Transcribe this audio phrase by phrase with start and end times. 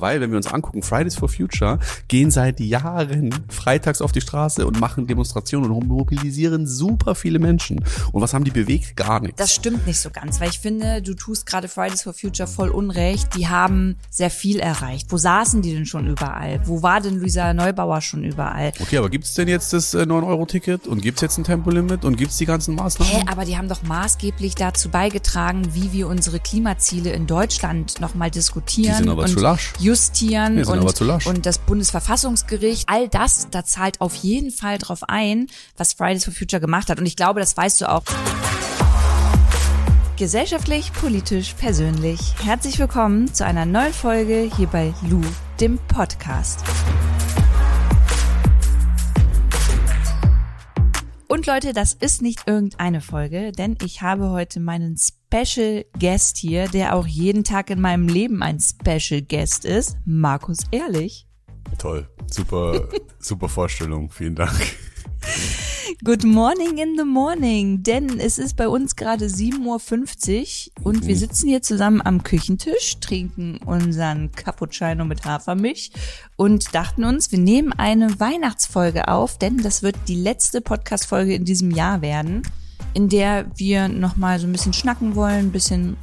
[0.00, 1.78] Weil, wenn wir uns angucken, Fridays for Future
[2.08, 7.84] gehen seit Jahren freitags auf die Straße und machen Demonstrationen und mobilisieren super viele Menschen.
[8.12, 8.96] Und was haben die bewegt?
[8.96, 9.36] Gar nichts.
[9.38, 12.68] Das stimmt nicht so ganz, weil ich finde, du tust gerade Fridays for Future voll
[12.70, 13.34] unrecht.
[13.36, 15.06] Die haben sehr viel erreicht.
[15.10, 16.60] Wo saßen die denn schon überall?
[16.64, 18.72] Wo war denn Luisa Neubauer schon überall?
[18.80, 22.36] Okay, aber gibt's denn jetzt das äh, 9-Euro-Ticket und gibt's jetzt ein Tempolimit und gibt's
[22.38, 23.12] die ganzen Maßnahmen?
[23.12, 28.30] Hä, aber die haben doch maßgeblich dazu beigetragen, wie wir unsere Klimaziele in Deutschland nochmal
[28.30, 29.72] diskutieren Die sind aber und zu lasch.
[29.82, 35.94] Justieren und, und das Bundesverfassungsgericht, all das, da zahlt auf jeden Fall drauf ein, was
[35.94, 36.98] Fridays for Future gemacht hat.
[36.98, 38.02] Und ich glaube, das weißt du auch.
[40.16, 42.20] Gesellschaftlich, politisch, persönlich.
[42.44, 45.20] Herzlich willkommen zu einer neuen Folge hier bei Lou,
[45.58, 46.60] dem Podcast.
[51.32, 56.68] Und Leute, das ist nicht irgendeine Folge, denn ich habe heute meinen Special Guest hier,
[56.68, 61.26] der auch jeden Tag in meinem Leben ein Special Guest ist, Markus Ehrlich.
[61.78, 62.08] Toll.
[62.30, 64.10] Super, super Vorstellung.
[64.10, 64.76] Vielen Dank.
[66.04, 71.16] Good morning in the morning, denn es ist bei uns gerade 7.50 Uhr und wir
[71.16, 75.92] sitzen hier zusammen am Küchentisch, trinken unseren Cappuccino mit Hafermilch
[76.36, 81.44] und dachten uns, wir nehmen eine Weihnachtsfolge auf, denn das wird die letzte Podcast-Folge in
[81.44, 82.42] diesem Jahr werden,
[82.94, 85.96] in der wir nochmal so ein bisschen schnacken wollen, ein bisschen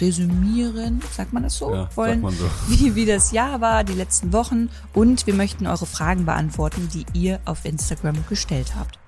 [0.00, 1.70] resümieren, sagt man das so?
[1.70, 2.44] Ja, sagt wollen, man so.
[2.68, 7.06] Wie, wie das Jahr war, die letzten Wochen und wir möchten eure Fragen beantworten, die
[7.12, 8.98] ihr auf Instagram gestellt habt.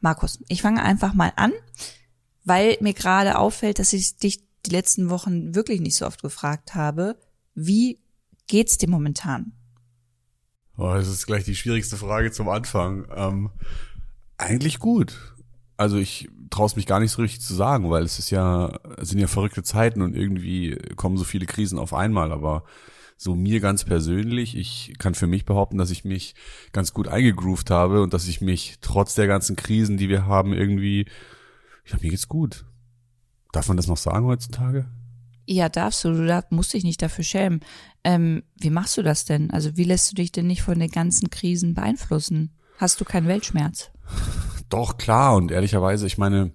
[0.00, 1.52] Markus, ich fange einfach mal an,
[2.44, 6.74] weil mir gerade auffällt, dass ich dich die letzten Wochen wirklich nicht so oft gefragt
[6.74, 7.16] habe.
[7.54, 7.98] Wie
[8.46, 9.52] geht's dir momentan?
[10.76, 13.06] Oh, das ist gleich die schwierigste Frage zum Anfang.
[13.14, 13.50] Ähm,
[14.36, 15.34] eigentlich gut.
[15.78, 19.08] Also ich traue mich gar nicht so richtig zu sagen, weil es ist ja, es
[19.10, 22.64] sind ja verrückte Zeiten und irgendwie kommen so viele Krisen auf einmal, aber
[23.16, 26.34] so mir ganz persönlich, ich kann für mich behaupten, dass ich mich
[26.72, 30.52] ganz gut eingegroovt habe und dass ich mich trotz der ganzen Krisen, die wir haben,
[30.52, 31.06] irgendwie,
[31.86, 32.64] ja, mir geht's gut.
[33.52, 34.86] Darf man das noch sagen heutzutage?
[35.46, 37.60] Ja, darfst du, du musst dich nicht dafür schämen.
[38.04, 39.50] Ähm, wie machst du das denn?
[39.50, 42.50] Also wie lässt du dich denn nicht von den ganzen Krisen beeinflussen?
[42.78, 43.90] Hast du keinen Weltschmerz?
[44.68, 45.36] Doch, klar.
[45.36, 46.52] Und ehrlicherweise, ich meine,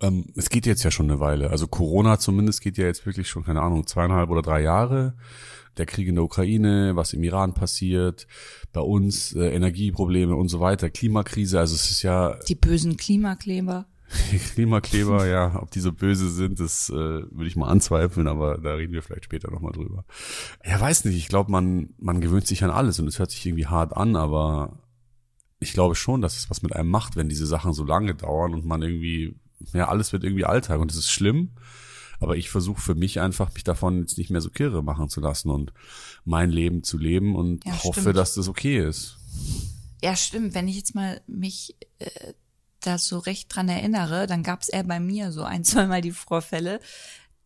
[0.00, 1.50] ähm, es geht jetzt ja schon eine Weile.
[1.50, 5.14] Also Corona zumindest geht ja jetzt wirklich schon, keine Ahnung, zweieinhalb oder drei Jahre.
[5.76, 8.28] Der Krieg in der Ukraine, was im Iran passiert,
[8.72, 11.58] bei uns äh, Energieprobleme und so weiter, Klimakrise.
[11.58, 13.86] Also es ist ja Die bösen Klimakleber.
[14.54, 18.74] Klimakleber, ja, ob die so böse sind, das äh, würde ich mal anzweifeln, aber da
[18.74, 20.04] reden wir vielleicht später nochmal drüber.
[20.64, 23.44] Ja, weiß nicht, ich glaube, man, man gewöhnt sich an alles und es hört sich
[23.44, 24.78] irgendwie hart an, aber
[25.64, 28.54] ich glaube schon, dass es was mit einem macht, wenn diese Sachen so lange dauern
[28.54, 29.34] und man irgendwie,
[29.72, 31.50] ja, alles wird irgendwie Alltag und es ist schlimm.
[32.20, 35.20] Aber ich versuche für mich einfach, mich davon jetzt nicht mehr so kirre machen zu
[35.20, 35.72] lassen und
[36.24, 38.16] mein Leben zu leben und Ja, hoffe, stimmt.
[38.16, 39.16] dass das okay ist.
[40.02, 40.54] Ja, stimmt.
[40.54, 42.32] Wenn ich jetzt mal mich äh,
[42.80, 46.12] da so recht dran erinnere, dann gab es eher bei mir so ein, zweimal die
[46.12, 46.80] Vorfälle,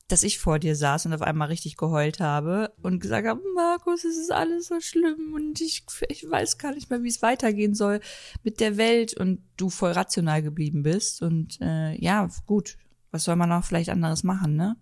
[0.08, 4.04] dass ich vor dir saß und auf einmal richtig geheult habe und gesagt habe, Markus,
[4.04, 7.74] es ist alles so schlimm und ich, ich weiß gar nicht mehr, wie es weitergehen
[7.74, 8.00] soll
[8.42, 11.22] mit der Welt und du voll rational geblieben bist.
[11.22, 12.78] Und äh, ja, gut,
[13.10, 14.76] was soll man auch vielleicht anderes machen, ne?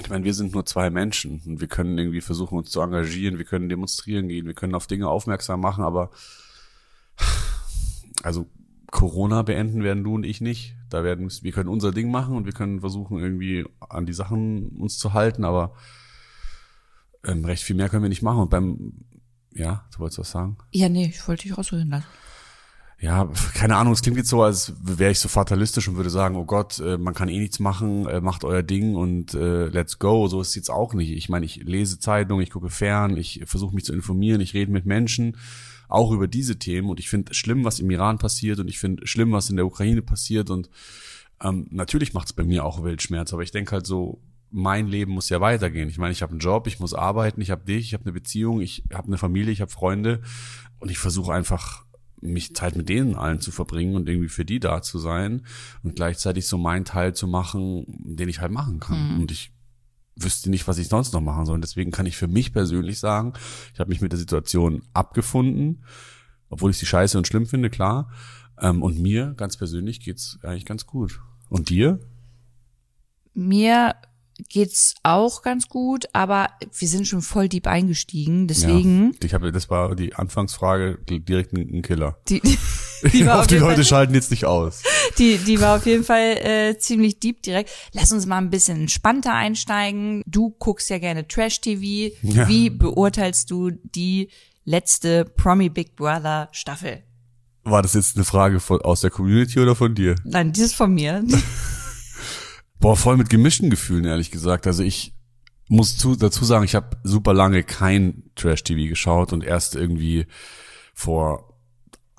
[0.00, 3.38] Ich meine, wir sind nur zwei Menschen und wir können irgendwie versuchen, uns zu engagieren,
[3.38, 6.10] wir können demonstrieren gehen, wir können auf Dinge aufmerksam machen, aber
[8.22, 8.46] also
[8.90, 10.74] Corona beenden werden du und ich nicht.
[10.92, 14.68] Da werden wir können unser Ding machen und wir können versuchen irgendwie an die Sachen
[14.78, 15.74] uns zu halten, aber
[17.24, 18.40] ähm, recht viel mehr können wir nicht machen.
[18.40, 18.92] Und beim
[19.54, 20.56] ja, du wolltest was sagen?
[20.70, 22.06] Ja, nee, ich wollte dich rausreden lassen.
[23.00, 26.36] Ja, keine Ahnung, es klingt jetzt so, als wäre ich so fatalistisch und würde sagen,
[26.36, 29.98] oh Gott, äh, man kann eh nichts machen, äh, macht euer Ding und äh, let's
[29.98, 30.28] go.
[30.28, 31.10] So ist es jetzt auch nicht.
[31.10, 34.70] Ich meine, ich lese Zeitung, ich gucke fern, ich versuche mich zu informieren, ich rede
[34.70, 35.36] mit Menschen,
[35.92, 36.88] auch über diese Themen.
[36.88, 38.58] Und ich finde schlimm, was im Iran passiert.
[38.58, 40.50] Und ich finde schlimm, was in der Ukraine passiert.
[40.50, 40.70] Und
[41.42, 44.20] ähm, natürlich macht es bei mir auch Weltschmerz, aber ich denke halt so,
[44.50, 45.88] mein Leben muss ja weitergehen.
[45.88, 48.12] Ich meine, ich habe einen Job, ich muss arbeiten, ich habe dich, ich habe eine
[48.12, 50.20] Beziehung, ich habe eine Familie, ich habe Freunde.
[50.78, 51.84] Und ich versuche einfach
[52.20, 55.42] mich Zeit mit denen allen zu verbringen und irgendwie für die da zu sein
[55.82, 59.20] und gleichzeitig so meinen Teil zu machen, den ich halt machen kann.
[59.20, 59.52] Und ich
[60.16, 61.54] wüsste nicht, was ich sonst noch machen soll.
[61.54, 63.32] Und deswegen kann ich für mich persönlich sagen,
[63.72, 65.84] ich habe mich mit der Situation abgefunden,
[66.50, 68.10] obwohl ich sie scheiße und schlimm finde, klar.
[68.60, 71.20] Ähm, und mir ganz persönlich geht's eigentlich ganz gut.
[71.48, 72.00] Und dir?
[73.34, 73.94] Mir
[74.48, 76.48] geht's auch ganz gut, aber
[76.78, 81.52] wir sind schon voll deep eingestiegen, deswegen Ja, ich habe, das war die Anfangsfrage direkt
[81.52, 82.18] ein, ein Killer.
[82.28, 82.42] die,
[83.12, 84.82] Die auf auf die Leute Fall- schalten jetzt nicht aus.
[85.18, 87.70] Die, die war auf jeden Fall äh, ziemlich deep direkt.
[87.92, 90.22] Lass uns mal ein bisschen entspannter einsteigen.
[90.26, 92.14] Du guckst ja gerne Trash-TV.
[92.22, 92.48] Ja.
[92.48, 94.28] Wie beurteilst du die
[94.64, 97.02] letzte Promi Big Brother Staffel?
[97.64, 100.14] War das jetzt eine Frage von, aus der Community oder von dir?
[100.24, 101.24] Nein, dieses von mir.
[102.80, 104.66] Boah, voll mit gemischten Gefühlen, ehrlich gesagt.
[104.66, 105.14] Also ich
[105.68, 110.26] muss zu, dazu sagen, ich habe super lange kein Trash-TV geschaut und erst irgendwie
[110.94, 111.51] vor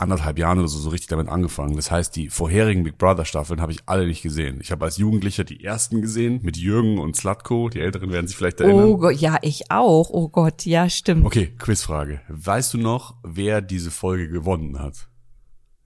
[0.03, 1.75] anderthalb Jahren oder so, so richtig damit angefangen.
[1.75, 4.59] Das heißt, die vorherigen Big Brother Staffeln habe ich alle nicht gesehen.
[4.61, 7.69] Ich habe als Jugendlicher die ersten gesehen mit Jürgen und Slatko.
[7.69, 8.85] Die Älteren werden sich vielleicht erinnern.
[8.85, 10.09] Oh Gott, ja, ich auch.
[10.09, 11.25] Oh Gott, ja, stimmt.
[11.25, 12.21] Okay, Quizfrage.
[12.27, 15.07] Weißt du noch, wer diese Folge gewonnen hat?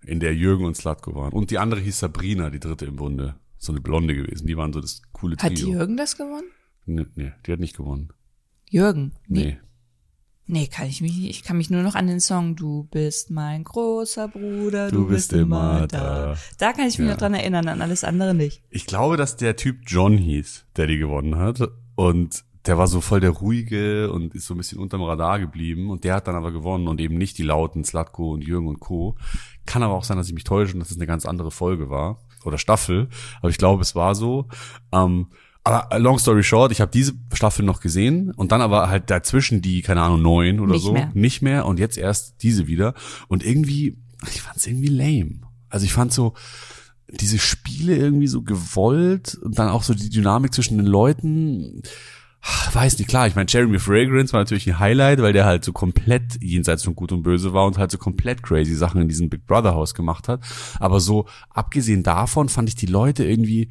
[0.05, 1.33] In der Jürgen und Slatko waren.
[1.33, 3.35] Und die andere hieß Sabrina, die dritte im Bunde.
[3.57, 4.47] So eine Blonde gewesen.
[4.47, 5.49] Die waren so das coole Trio.
[5.49, 6.51] Hat Jürgen das gewonnen?
[6.85, 8.09] Nee, nee, die hat nicht gewonnen.
[8.69, 9.13] Jürgen?
[9.27, 9.45] Nee.
[9.45, 9.57] Nee,
[10.71, 11.29] kann ich mich nicht.
[11.29, 15.07] Ich kann mich nur noch an den Song Du bist mein großer Bruder, du, Du
[15.07, 16.33] bist immer da.
[16.33, 16.37] da.
[16.57, 17.13] Da kann ich mich Ja.
[17.13, 18.61] noch dran erinnern, an alles andere nicht.
[18.69, 21.61] Ich glaube, dass der Typ John hieß, der die gewonnen hat.
[21.95, 25.89] Und der war so voll der ruhige und ist so ein bisschen unterm Radar geblieben.
[25.89, 28.79] Und der hat dann aber gewonnen und eben nicht die lauten Slatko und Jürgen und
[28.79, 29.15] Co.
[29.65, 31.89] Kann aber auch sein, dass ich mich täusche und dass es eine ganz andere Folge
[31.89, 32.19] war.
[32.45, 33.09] Oder Staffel.
[33.41, 34.47] Aber ich glaube, es war so.
[34.93, 35.27] Ähm,
[35.67, 39.09] aber äh, long story short, ich habe diese Staffel noch gesehen und dann aber halt
[39.09, 40.93] dazwischen die, keine Ahnung, neun oder Nicht so.
[40.93, 41.11] mehr.
[41.13, 41.65] Nicht mehr.
[41.65, 42.93] Und jetzt erst diese wieder.
[43.27, 43.97] Und irgendwie,
[44.31, 45.41] ich fand es irgendwie lame.
[45.69, 46.33] Also ich fand so,
[47.09, 51.81] diese Spiele irgendwie so gewollt und dann auch so die Dynamik zwischen den Leuten.
[52.71, 55.73] Weiß nicht, klar, ich meine, Jeremy Fragrance war natürlich ein Highlight, weil der halt so
[55.73, 59.29] komplett jenseits von Gut und Böse war und halt so komplett crazy Sachen in diesem
[59.29, 60.41] Big Brother Haus gemacht hat.
[60.79, 63.69] Aber so, abgesehen davon fand ich die Leute irgendwie,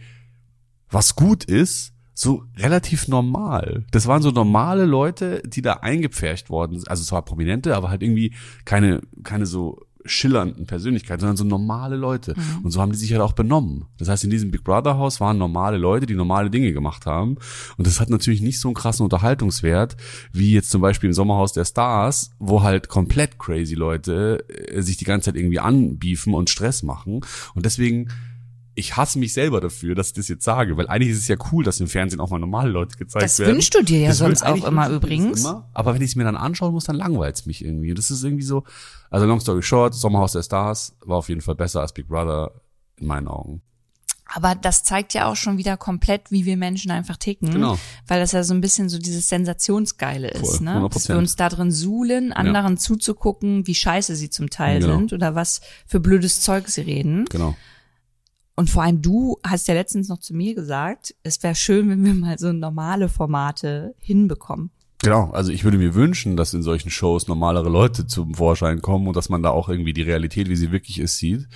[0.91, 3.85] was gut ist, so relativ normal.
[3.91, 6.89] Das waren so normale Leute, die da eingepfercht worden sind.
[6.89, 8.33] Also zwar Prominente, aber halt irgendwie
[8.65, 12.35] keine, keine so schillernden Persönlichkeiten, sondern so normale Leute.
[12.63, 13.87] Und so haben die sich halt auch benommen.
[13.99, 17.37] Das heißt, in diesem Big Brother Haus waren normale Leute, die normale Dinge gemacht haben.
[17.77, 19.97] Und das hat natürlich nicht so einen krassen Unterhaltungswert,
[20.33, 24.97] wie jetzt zum Beispiel im Sommerhaus der Stars, wo halt komplett crazy Leute äh, sich
[24.97, 27.21] die ganze Zeit irgendwie anbiefen und Stress machen.
[27.55, 28.09] Und deswegen
[28.79, 31.37] ich hasse mich selber dafür, dass ich das jetzt sage, weil eigentlich ist es ja
[31.51, 33.55] cool, dass im Fernsehen auch mal normale Leute gezeigt Das werden.
[33.55, 35.41] wünschst du dir ja Das sonst auch immer das übrigens.
[35.41, 37.91] Immer, aber wenn ich es mir dann anschauen muss, dann langweilt es mich irgendwie.
[37.91, 38.65] Und das ist irgendwie so,
[39.11, 42.53] also long story short, Sommerhaus der Stars war auf jeden Fall besser als Big Brother
[42.99, 43.63] in meinen Augen.
[44.29, 47.53] Aber das zeigt ja auch schon wieder komplett, wie wir Menschen einfach ticken.
[47.53, 47.79] Genau.
[48.09, 50.81] Weil das ja so ein bisschen so dieses Sensationsgeile ist, Voll, ne?
[50.81, 50.93] 100%.
[50.95, 54.97] Dass wir uns da drin suhlen, anderen zuzugucken, wie scheiße sie zum Teil Genau.
[54.97, 57.25] sind oder was für blödes Zeug sie reden.
[57.31, 57.57] Genau.
[58.57, 62.05] Und vor allem du hast ja letztens noch zu mir gesagt, es wäre schön, wenn
[62.05, 64.71] wir mal so normale Formate hinbekommen.
[65.03, 69.07] Genau, also ich würde mir wünschen, dass in solchen Shows normalere Leute zum Vorschein kommen
[69.07, 71.47] und dass man da auch irgendwie die Realität, wie sie wirklich ist, sieht.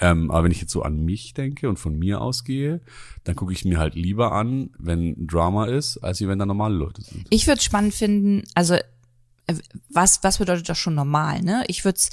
[0.00, 2.80] Ähm, aber wenn ich jetzt so an mich denke und von mir ausgehe,
[3.22, 7.02] dann gucke ich mir halt lieber an, wenn Drama ist, als wenn da normale Leute
[7.02, 7.24] sind.
[7.30, 9.54] Ich würde spannend finden, also äh,
[9.88, 11.62] was, was bedeutet das schon normal, ne?
[11.68, 12.10] Ich würde es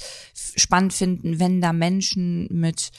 [0.54, 2.92] spannend finden, wenn da Menschen mit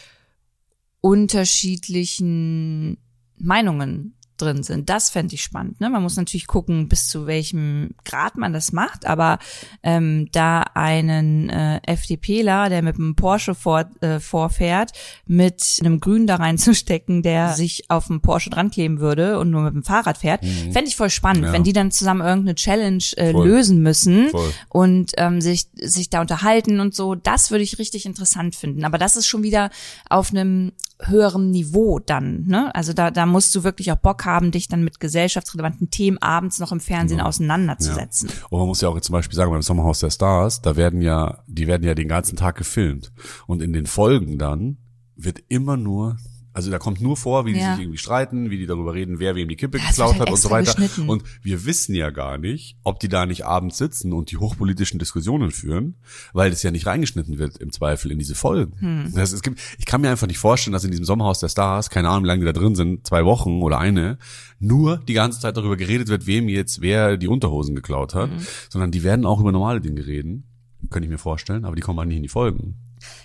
[1.02, 2.98] unterschiedlichen
[3.38, 4.90] Meinungen drin sind.
[4.90, 5.80] Das fände ich spannend.
[5.82, 5.90] Ne?
[5.90, 9.38] Man muss natürlich gucken, bis zu welchem Grad man das macht, aber
[9.84, 14.94] ähm, da einen äh, FDPler, der mit einem Porsche vor, äh, vorfährt,
[15.28, 19.62] mit einem Grün da reinzustecken, der sich auf einen Porsche dran kleben würde und nur
[19.62, 21.54] mit dem Fahrrad fährt, fände ich voll spannend, Ja.
[21.54, 23.48] wenn die dann zusammen irgendeine Challenge äh, Voll.
[23.48, 24.52] lösen müssen Voll.
[24.70, 27.14] und ähm, sich sich da unterhalten und so.
[27.14, 28.86] Das würde ich richtig interessant finden.
[28.86, 29.70] Aber das ist schon wieder
[30.10, 30.72] auf einem
[31.08, 32.44] höheren Niveau dann.
[32.46, 32.74] Ne?
[32.76, 36.60] Also da da musst du wirklich auch Bock haben, dich dann mit gesellschaftsrelevanten Themen abends
[36.60, 38.30] noch im Fernsehen auseinanderzusetzen.
[38.50, 41.44] Und man muss ja auch zum Beispiel sagen, beim Sommerhaus der Stars, da werden ja,
[41.48, 43.12] die werden ja den ganzen Tag gefilmt.
[43.48, 44.78] Und in den Folgen dann
[45.16, 46.18] wird immer nur,
[46.54, 47.74] also da kommt nur vor, wie die Ja.
[47.76, 50.32] sich irgendwie streiten, wie die darüber reden, wer wem die Kippe Ja, geklaut halt hat
[50.32, 50.76] und so weiter.
[51.08, 55.00] Und wir wissen ja gar nicht, ob die da nicht abends sitzen und die hochpolitischen
[55.00, 55.96] Diskussionen führen,
[56.34, 58.74] weil das ja nicht reingeschnitten wird im Zweifel in diese Folgen.
[58.80, 59.14] Hm.
[59.16, 61.90] Das es gibt, ich kann mir einfach nicht vorstellen, dass in diesem Sommerhaus der Stars,
[61.90, 64.18] keine Ahnung, wie lange die da drin sind, zwei Wochen oder eine,
[64.60, 68.40] nur die ganze Zeit darüber geredet wird, wem jetzt wer die Unterhosen geklaut hat, Mhm.
[68.70, 70.44] sondern die werden auch über normale Dinge reden.
[70.90, 72.76] Könnte ich mir vorstellen, aber die kommen halt nicht in die Folgen.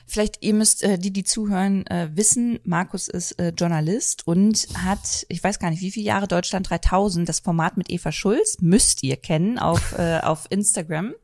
[0.07, 5.27] Vielleicht, ihr müsst, äh, die, die zuhören, äh, wissen, Markus ist äh, Journalist und hat,
[5.29, 9.03] ich weiß gar nicht, wie viele Jahre Deutschland 3000, das Format mit Eva Schulz, müsst
[9.03, 11.15] ihr kennen auf, äh, auf Instagram.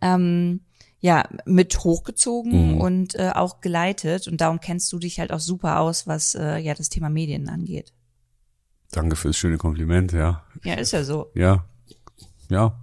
[0.00, 0.60] Ähm,
[1.02, 2.80] ja, mit hochgezogen Mhm.
[2.80, 6.58] und äh, auch geleitet und darum kennst du dich halt auch super aus, was äh,
[6.58, 7.94] ja das Thema Medien angeht.
[8.92, 10.44] Danke fürs schöne Kompliment, ja.
[10.62, 11.30] Ja, ist ja so.
[11.34, 11.64] Ja.
[12.50, 12.78] Ja.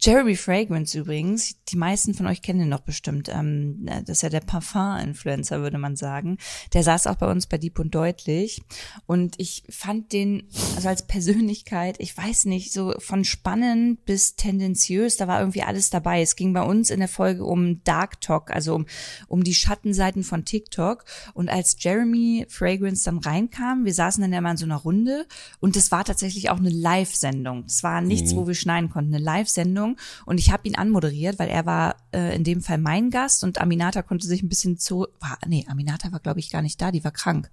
[0.00, 3.28] Jeremy Fragrance übrigens, die meisten von euch kennen ihn noch bestimmt.
[3.28, 6.38] Ähm, das ist ja der Parfum-Influencer, würde man sagen.
[6.72, 8.62] Der saß auch bei uns bei Deep und Deutlich.
[9.06, 15.16] Und ich fand den, also als Persönlichkeit, ich weiß nicht, so von spannend bis tendenziös,
[15.16, 16.22] da war irgendwie alles dabei.
[16.22, 18.86] Es ging bei uns in der Folge um Dark Talk, also um,
[19.28, 21.04] um die Schattenseiten von TikTok.
[21.32, 25.26] Und als Jeremy Fragrance dann reinkam, wir saßen dann ja mal in so einer Runde
[25.60, 27.64] und das war tatsächlich auch eine Live-Sendung.
[27.66, 28.36] Es war nichts, mhm.
[28.36, 29.96] wo wir schneiden konnten, eine Live-Sendung.
[30.26, 33.60] Und ich habe ihn anmoderiert, weil er war äh, in dem Fall mein Gast und
[33.60, 35.06] Aminata konnte sich ein bisschen zu.
[35.20, 37.50] War, nee, Aminata war, glaube ich, gar nicht da, die war krank.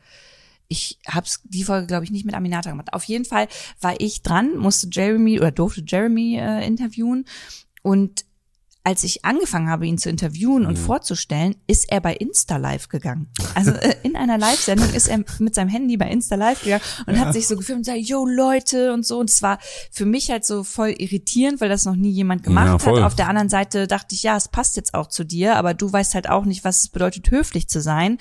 [0.68, 2.94] Ich hab's die Folge, glaube ich, nicht mit Aminata gemacht.
[2.94, 3.48] Auf jeden Fall
[3.82, 7.26] war ich dran, musste Jeremy oder durfte Jeremy äh, interviewen.
[7.82, 8.26] Und
[8.84, 10.84] als ich angefangen habe, ihn zu interviewen und mhm.
[10.84, 13.28] vorzustellen, ist er bei Insta Live gegangen.
[13.54, 17.16] Also äh, in einer Live-Sendung ist er mit seinem Handy bei Insta Live gegangen und
[17.16, 17.22] ja.
[17.22, 19.20] hat sich so gefilmt und gesagt, yo Leute und so.
[19.20, 19.60] Und es war
[19.92, 23.04] für mich halt so voll irritierend, weil das noch nie jemand gemacht ja, hat.
[23.04, 25.92] Auf der anderen Seite dachte ich, ja, es passt jetzt auch zu dir, aber du
[25.92, 28.18] weißt halt auch nicht, was es bedeutet, höflich zu sein.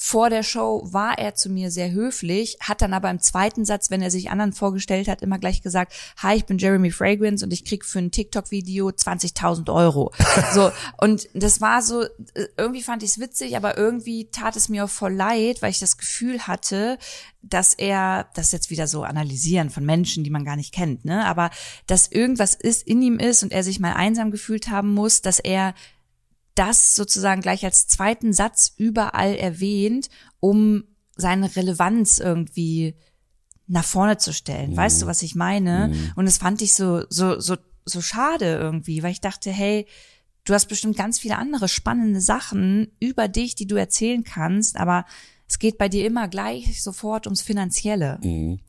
[0.00, 3.90] Vor der Show war er zu mir sehr höflich, hat dann aber im zweiten Satz,
[3.90, 7.52] wenn er sich anderen vorgestellt hat, immer gleich gesagt, hi, ich bin Jeremy Fragrance und
[7.52, 10.12] ich krieg für ein TikTok-Video 20.000 Euro.
[10.54, 14.68] so, und das war so, äh, irgendwie fand ich es witzig, aber irgendwie tat es
[14.68, 16.96] mir auch voll leid, weil ich das Gefühl hatte,
[17.42, 21.04] dass er, das ist jetzt wieder so analysieren von Menschen, die man gar nicht kennt,
[21.04, 21.50] ne, aber
[21.88, 25.40] dass irgendwas ist, in ihm ist und er sich mal einsam gefühlt haben muss, dass
[25.40, 25.74] er
[26.58, 30.08] das sozusagen gleich als zweiten Satz überall erwähnt,
[30.40, 30.84] um
[31.16, 32.96] seine Relevanz irgendwie
[33.66, 34.72] nach vorne zu stellen.
[34.72, 34.76] Mhm.
[34.76, 35.88] Weißt du, was ich meine?
[35.88, 36.12] Mhm.
[36.16, 39.86] Und das fand ich so, so, so, so schade irgendwie, weil ich dachte, hey,
[40.44, 45.04] du hast bestimmt ganz viele andere spannende Sachen über dich, die du erzählen kannst, aber
[45.46, 48.18] es geht bei dir immer gleich sofort ums Finanzielle.
[48.22, 48.60] Mhm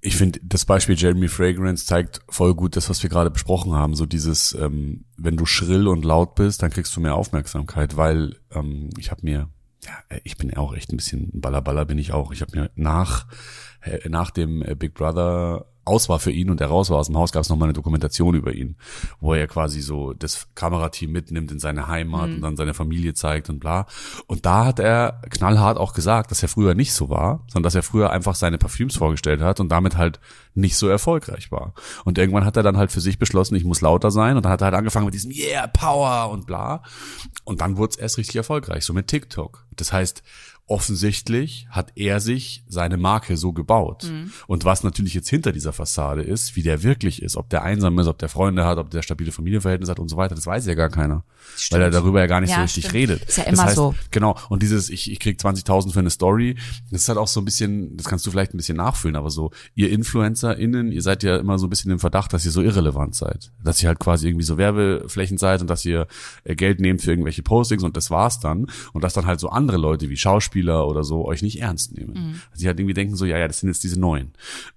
[0.00, 3.94] ich finde, das Beispiel Jeremy Fragrance zeigt voll gut das, was wir gerade besprochen haben.
[3.94, 8.36] So dieses, ähm, wenn du schrill und laut bist, dann kriegst du mehr Aufmerksamkeit, weil
[8.52, 9.48] ähm, ich habe mir,
[9.84, 12.32] ja, ich bin auch echt ein bisschen Ballerballer bin ich auch.
[12.32, 13.26] Ich habe mir nach
[13.80, 17.06] äh, nach dem äh, Big Brother aus war für ihn und er raus war aus
[17.06, 18.76] dem Haus, gab es nochmal eine Dokumentation über ihn,
[19.20, 22.36] wo er quasi so das Kamerateam mitnimmt in seine Heimat mhm.
[22.36, 23.86] und dann seine Familie zeigt und bla.
[24.26, 27.74] Und da hat er knallhart auch gesagt, dass er früher nicht so war, sondern dass
[27.74, 30.20] er früher einfach seine Parfüms vorgestellt hat und damit halt
[30.54, 31.72] nicht so erfolgreich war.
[32.04, 34.52] Und irgendwann hat er dann halt für sich beschlossen, ich muss lauter sein und dann
[34.52, 36.82] hat er halt angefangen mit diesem Yeah, Power und bla.
[37.44, 39.64] Und dann wurde es erst richtig erfolgreich, so mit TikTok.
[39.76, 40.22] Das heißt,
[40.68, 44.04] offensichtlich hat er sich seine Marke so gebaut.
[44.04, 44.30] Mhm.
[44.46, 47.98] Und was natürlich jetzt hinter dieser Fassade ist, wie der wirklich ist, ob der einsam
[47.98, 50.66] ist, ob der Freunde hat, ob der stabile Familienverhältnisse hat und so weiter, das weiß
[50.66, 51.24] ja gar keiner.
[51.56, 51.80] Stimmt.
[51.80, 52.94] Weil er darüber ja gar nicht ja, so richtig stimmt.
[52.94, 53.24] redet.
[53.24, 53.94] Ist ja immer das heißt, so.
[54.10, 54.36] Genau.
[54.50, 56.56] Und dieses, ich, ich krieg 20.000 für eine Story,
[56.90, 59.30] das ist halt auch so ein bisschen, das kannst du vielleicht ein bisschen nachfühlen, aber
[59.30, 62.60] so, ihr InfluencerInnen, ihr seid ja immer so ein bisschen im Verdacht, dass ihr so
[62.60, 63.52] irrelevant seid.
[63.64, 66.06] Dass ihr halt quasi irgendwie so Werbeflächen seid und dass ihr
[66.44, 68.66] äh, Geld nehmt für irgendwelche Postings und das war's dann.
[68.92, 71.92] Und dass dann halt so andere Leute wie Schauspieler Schauspieler oder so euch nicht ernst
[71.92, 72.14] nehmen.
[72.14, 72.42] Mhm.
[72.52, 74.32] Sie halt irgendwie denken so, ja, ja, das sind jetzt diese Neuen.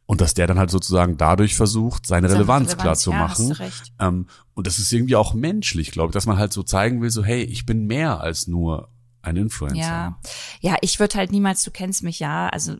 [0.06, 3.56] Und dass der dann halt sozusagen dadurch versucht, seine Relevanz, Relevanz klar zu ja, machen.
[4.00, 7.10] Ähm, und das ist irgendwie auch menschlich, glaube ich, dass man halt so zeigen will,
[7.10, 8.90] so, hey, ich bin mehr als nur
[9.22, 9.78] ein Influencer.
[9.78, 10.20] Ja,
[10.62, 12.76] ja ich würde halt niemals, du kennst mich ja, also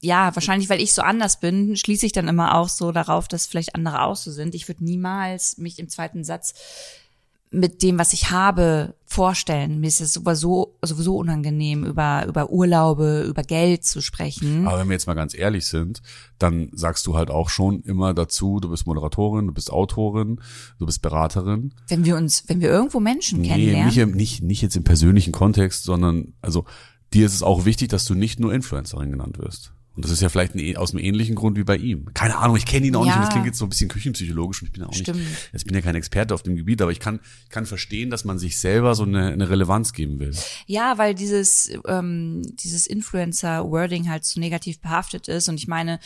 [0.00, 3.46] ja, wahrscheinlich, weil ich so anders bin, schließe ich dann immer auch so darauf, dass
[3.46, 4.54] vielleicht andere auch so sind.
[4.54, 6.52] Ich würde niemals mich im zweiten Satz
[7.50, 9.80] mit dem, was ich habe, vorstellen.
[9.80, 14.66] Mir ist es sowieso, sowieso unangenehm, über, über Urlaube, über Geld zu sprechen.
[14.66, 16.02] Aber wenn wir jetzt mal ganz ehrlich sind,
[16.38, 20.40] dann sagst du halt auch schon immer dazu, du bist Moderatorin, du bist Autorin,
[20.78, 21.74] du bist Beraterin.
[21.86, 23.86] Wenn wir uns, wenn wir irgendwo Menschen nee, kennenlernen.
[23.86, 26.64] Nicht, nicht, nicht jetzt im persönlichen Kontext, sondern, also,
[27.12, 29.72] dir ist es auch wichtig, dass du nicht nur Influencerin genannt wirst.
[29.96, 32.12] Und das ist ja vielleicht ein, aus einem ähnlichen Grund wie bei ihm.
[32.14, 33.06] Keine Ahnung, ich kenne ihn auch ja.
[33.06, 35.18] nicht und das klingt jetzt so ein bisschen küchenpsychologisch und ich bin ja auch Stimmt.
[35.18, 38.24] nicht, jetzt bin ja kein Experte auf dem Gebiet, aber ich kann, kann verstehen, dass
[38.24, 40.34] man sich selber so eine, eine Relevanz geben will.
[40.66, 46.00] Ja, weil dieses, ähm, dieses Influencer-Wording halt so negativ behaftet ist und ich meine,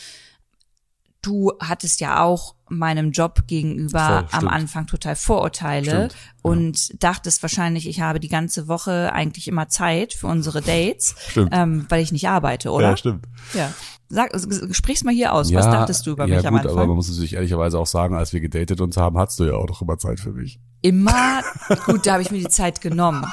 [1.21, 6.95] du hattest ja auch meinem Job gegenüber Voll, am Anfang total Vorurteile stimmt, und ja.
[6.99, 11.15] dachtest wahrscheinlich, ich habe die ganze Woche eigentlich immer Zeit für unsere Dates,
[11.51, 12.91] ähm, weil ich nicht arbeite, oder?
[12.91, 13.25] Ja, stimmt.
[13.53, 13.73] Ja.
[14.11, 14.31] Sag,
[14.71, 15.51] sprich's mal hier aus.
[15.51, 16.71] Ja, Was dachtest du über ja, mich gut, am Anfang?
[16.71, 19.53] aber man muss natürlich ehrlicherweise auch sagen, als wir gedatet uns haben, hattest du ja
[19.53, 20.59] auch noch immer Zeit für mich.
[20.81, 21.41] Immer?
[21.85, 23.25] gut, da habe ich mir die Zeit genommen.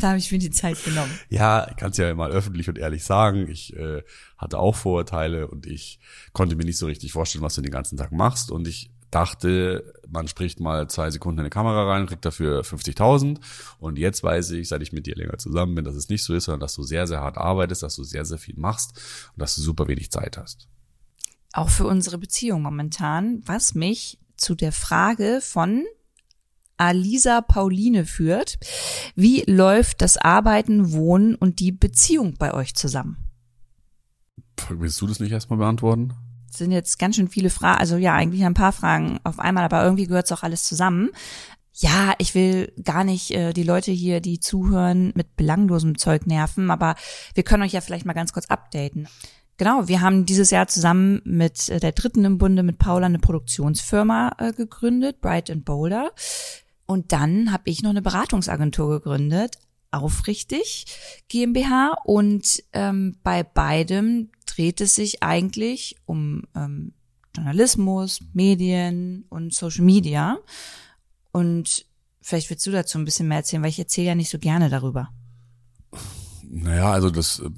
[0.00, 1.10] Da habe ich mir die Zeit genommen.
[1.28, 3.48] Ja, ich kann es ja mal öffentlich und ehrlich sagen.
[3.48, 4.02] Ich äh,
[4.36, 5.98] hatte auch Vorurteile und ich
[6.32, 8.50] konnte mir nicht so richtig vorstellen, was du den ganzen Tag machst.
[8.50, 13.38] Und ich dachte, man spricht mal zwei Sekunden in eine Kamera rein, kriegt dafür 50.000.
[13.78, 16.34] Und jetzt weiß ich, seit ich mit dir länger zusammen bin, dass es nicht so
[16.34, 18.92] ist, sondern dass du sehr, sehr hart arbeitest, dass du sehr, sehr viel machst
[19.34, 20.68] und dass du super wenig Zeit hast.
[21.52, 25.84] Auch für unsere Beziehung momentan, was mich zu der Frage von
[26.78, 28.58] Alisa Pauline führt.
[29.14, 33.18] Wie läuft das Arbeiten, Wohnen und die Beziehung bei euch zusammen?
[34.70, 36.14] Willst du das nicht erstmal beantworten?
[36.48, 39.64] Das sind jetzt ganz schön viele Fragen, also ja, eigentlich ein paar Fragen auf einmal,
[39.64, 41.10] aber irgendwie gehört es auch alles zusammen.
[41.74, 46.70] Ja, ich will gar nicht äh, die Leute hier, die zuhören, mit belanglosem Zeug nerven,
[46.70, 46.96] aber
[47.34, 49.06] wir können euch ja vielleicht mal ganz kurz updaten.
[49.58, 53.18] Genau, wir haben dieses Jahr zusammen mit äh, der dritten im Bunde mit Paula eine
[53.18, 56.12] Produktionsfirma äh, gegründet, Bright and Boulder.
[56.90, 59.58] Und dann habe ich noch eine Beratungsagentur gegründet,
[59.90, 60.86] Aufrichtig
[61.28, 61.96] GmbH.
[62.04, 66.92] Und ähm, bei beidem dreht es sich eigentlich um ähm,
[67.36, 70.38] Journalismus, Medien und Social Media.
[71.30, 71.86] Und
[72.22, 74.70] vielleicht willst du dazu ein bisschen mehr erzählen, weil ich erzähle ja nicht so gerne
[74.70, 75.10] darüber.
[76.42, 77.50] Naja, also das äh,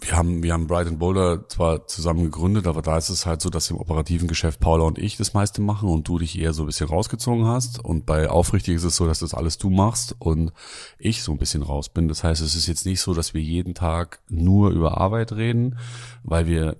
[0.00, 3.50] wir haben, wir haben Bright Boulder zwar zusammen gegründet, aber da ist es halt so,
[3.50, 6.62] dass im operativen Geschäft Paula und ich das meiste machen und du dich eher so
[6.62, 7.84] ein bisschen rausgezogen hast.
[7.84, 10.52] Und bei Aufrichtig ist es so, dass das alles du machst und
[10.98, 12.08] ich so ein bisschen raus bin.
[12.08, 15.78] Das heißt, es ist jetzt nicht so, dass wir jeden Tag nur über Arbeit reden,
[16.22, 16.76] weil wir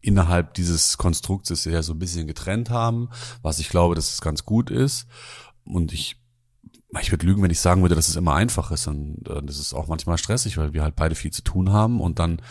[0.00, 3.10] innerhalb dieses Konstrukts es ja so ein bisschen getrennt haben,
[3.42, 5.06] was ich glaube, dass es ganz gut ist.
[5.64, 6.16] Und ich
[7.00, 8.86] ich würde lügen, wenn ich sagen würde, dass es immer einfach ist.
[8.88, 12.00] Und äh, das ist auch manchmal stressig, weil wir halt beide viel zu tun haben
[12.00, 12.42] und dann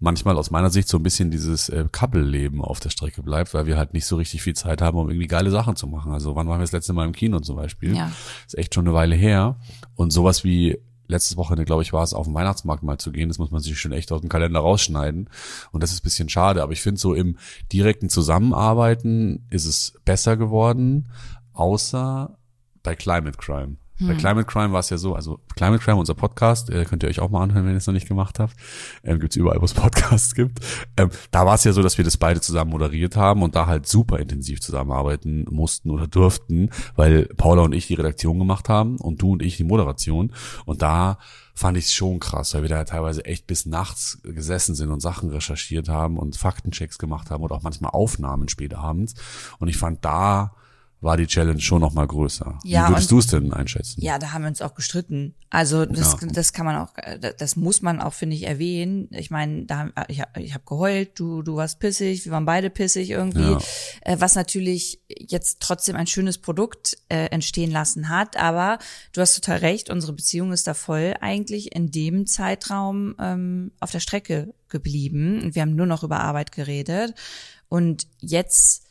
[0.00, 3.66] manchmal aus meiner Sicht so ein bisschen dieses äh, Couple-Leben auf der Strecke bleibt, weil
[3.66, 6.12] wir halt nicht so richtig viel Zeit haben, um irgendwie geile Sachen zu machen.
[6.12, 7.96] Also wann waren wir das letzte Mal im Kino zum Beispiel?
[7.96, 8.12] Ja.
[8.46, 9.56] ist echt schon eine Weile her.
[9.96, 10.78] Und sowas wie
[11.08, 13.28] letztes Wochenende, glaube ich, war es, auf den Weihnachtsmarkt mal zu gehen.
[13.28, 15.28] Das muss man sich schon echt aus dem Kalender rausschneiden.
[15.72, 16.62] Und das ist bisschen schade.
[16.62, 17.36] Aber ich finde, so im
[17.72, 21.10] direkten Zusammenarbeiten ist es besser geworden,
[21.54, 22.38] außer
[22.82, 23.76] bei Climate Crime.
[24.00, 24.18] Bei hm.
[24.18, 27.20] Climate Crime war es ja so, also Climate Crime, unser Podcast, äh, könnt ihr euch
[27.20, 28.54] auch mal anhören, wenn ihr es noch nicht gemacht habt.
[29.02, 30.60] Ähm, gibt's überall, wo es Podcasts gibt.
[30.96, 33.66] Ähm, da war es ja so, dass wir das beide zusammen moderiert haben und da
[33.66, 38.98] halt super intensiv zusammenarbeiten mussten oder durften, weil Paula und ich die Redaktion gemacht haben
[38.98, 40.32] und du und ich die Moderation.
[40.64, 41.18] Und da
[41.54, 45.00] fand ich es schon krass, weil wir da teilweise echt bis nachts gesessen sind und
[45.00, 49.14] Sachen recherchiert haben und Faktenchecks gemacht haben oder auch manchmal Aufnahmen später abends.
[49.58, 50.52] Und ich fand da
[51.00, 52.58] war die Challenge schon noch mal größer.
[52.64, 54.00] Ja, Wie würdest du es denn einschätzen?
[54.00, 55.34] Ja, da haben wir uns auch gestritten.
[55.48, 56.28] Also das, ja.
[56.28, 56.92] das kann man auch,
[57.38, 59.08] das muss man auch, finde ich, erwähnen.
[59.12, 63.10] Ich meine, da ich, ich habe geheult, du du warst pissig, wir waren beide pissig
[63.10, 63.58] irgendwie, ja.
[64.02, 68.36] äh, was natürlich jetzt trotzdem ein schönes Produkt äh, entstehen lassen hat.
[68.36, 68.78] Aber
[69.12, 73.92] du hast total recht, unsere Beziehung ist da voll eigentlich in dem Zeitraum ähm, auf
[73.92, 75.54] der Strecke geblieben.
[75.54, 77.14] Wir haben nur noch über Arbeit geredet
[77.68, 78.87] und jetzt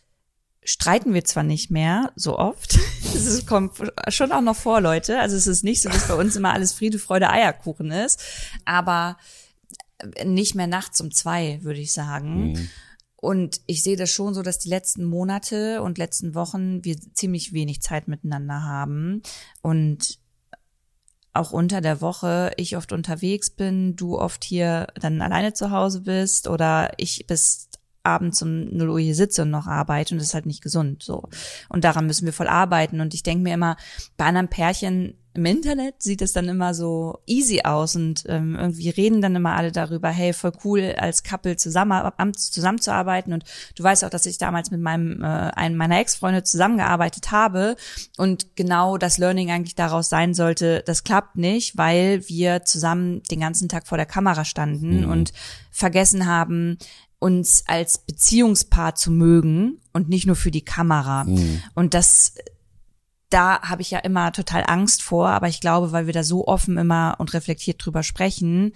[0.68, 2.78] streiten wir zwar nicht mehr so oft,
[3.16, 5.20] es kommt schon auch noch vor, Leute.
[5.20, 8.22] Also es ist nicht so, dass bei uns immer alles Friede, Freude, Eierkuchen ist,
[8.66, 9.18] aber
[10.26, 12.52] nicht mehr nachts um zwei, würde ich sagen.
[12.52, 12.70] Mhm.
[13.16, 17.54] Und ich sehe das schon so, dass die letzten Monate und letzten Wochen wir ziemlich
[17.54, 19.24] wenig Zeit miteinander haben
[19.62, 20.20] und
[21.34, 26.02] auch unter der Woche ich oft unterwegs bin, du oft hier dann alleine zu Hause
[26.02, 27.67] bist oder ich bis
[28.08, 31.04] abends um 0 Uhr hier sitze und noch arbeite und das ist halt nicht gesund
[31.04, 31.24] so.
[31.70, 33.02] Und daran müssen wir voll arbeiten.
[33.02, 33.78] Und ich denke mir immer,
[34.18, 38.90] bei anderen Pärchen im Internet sieht es dann immer so easy aus und ähm, irgendwie
[38.90, 42.02] reden dann immer alle darüber, hey, voll cool, als Couple zusammen,
[42.34, 43.34] zusammenzuarbeiten.
[43.34, 43.44] Und
[43.76, 47.76] du weißt auch, dass ich damals mit meinem äh, einem meiner Ex-Freunde zusammengearbeitet habe
[48.18, 53.40] und genau das Learning eigentlich daraus sein sollte, das klappt nicht, weil wir zusammen den
[53.40, 55.12] ganzen Tag vor der Kamera standen mhm.
[55.12, 55.34] und
[55.70, 56.80] vergessen haben,
[57.20, 61.24] uns als Beziehungspaar zu mögen und nicht nur für die Kamera.
[61.24, 61.62] Mhm.
[61.74, 62.36] Und das,
[63.30, 66.48] da habe ich ja immer total Angst vor, aber ich glaube, weil wir da so
[66.48, 68.74] offen immer und reflektiert drüber sprechen,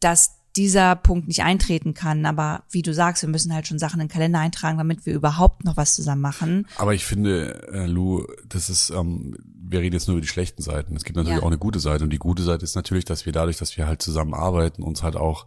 [0.00, 2.26] dass dieser Punkt nicht eintreten kann.
[2.26, 5.14] Aber wie du sagst, wir müssen halt schon Sachen in den Kalender eintragen, damit wir
[5.14, 6.66] überhaupt noch was zusammen machen.
[6.76, 10.62] Aber ich finde, äh, Lou, das ist, ähm, wir reden jetzt nur über die schlechten
[10.62, 10.94] Seiten.
[10.96, 11.42] Es gibt natürlich ja.
[11.42, 12.04] auch eine gute Seite.
[12.04, 15.16] Und die gute Seite ist natürlich, dass wir dadurch, dass wir halt zusammenarbeiten, uns halt
[15.16, 15.46] auch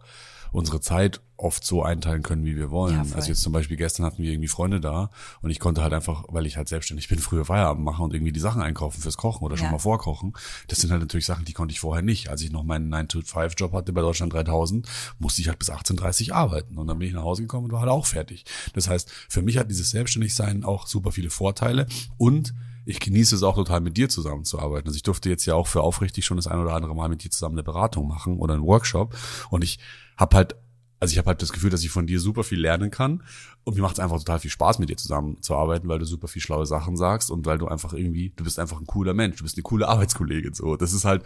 [0.52, 2.94] unsere Zeit oft so einteilen können, wie wir wollen.
[2.94, 5.10] Ja, also jetzt zum Beispiel gestern hatten wir irgendwie Freunde da
[5.42, 8.32] und ich konnte halt einfach, weil ich halt selbstständig bin, früher Feierabend machen und irgendwie
[8.32, 9.72] die Sachen einkaufen fürs Kochen oder schon ja.
[9.72, 10.32] mal vorkochen.
[10.68, 12.30] Das sind halt natürlich Sachen, die konnte ich vorher nicht.
[12.30, 16.78] Als ich noch meinen 9-to-5-Job hatte bei Deutschland 3000, musste ich halt bis 18.30 arbeiten
[16.78, 18.44] und dann bin ich nach Hause gekommen und war halt auch fertig.
[18.72, 22.54] Das heißt, für mich hat dieses Selbstständigsein auch super viele Vorteile und
[22.86, 24.86] ich genieße es auch total mit dir zusammenzuarbeiten.
[24.86, 27.24] Also ich durfte jetzt ja auch für aufrichtig schon das ein oder andere Mal mit
[27.24, 29.14] dir zusammen eine Beratung machen oder einen Workshop
[29.50, 29.78] und ich
[30.16, 30.56] habe halt
[31.00, 33.22] also ich habe halt das Gefühl, dass ich von dir super viel lernen kann
[33.64, 36.40] und mir macht es einfach total viel Spaß, mit dir zusammenzuarbeiten, weil du super viel
[36.40, 39.42] schlaue Sachen sagst und weil du einfach irgendwie, du bist einfach ein cooler Mensch, du
[39.42, 40.54] bist eine coole Arbeitskollegin.
[40.54, 41.24] So, das ist halt,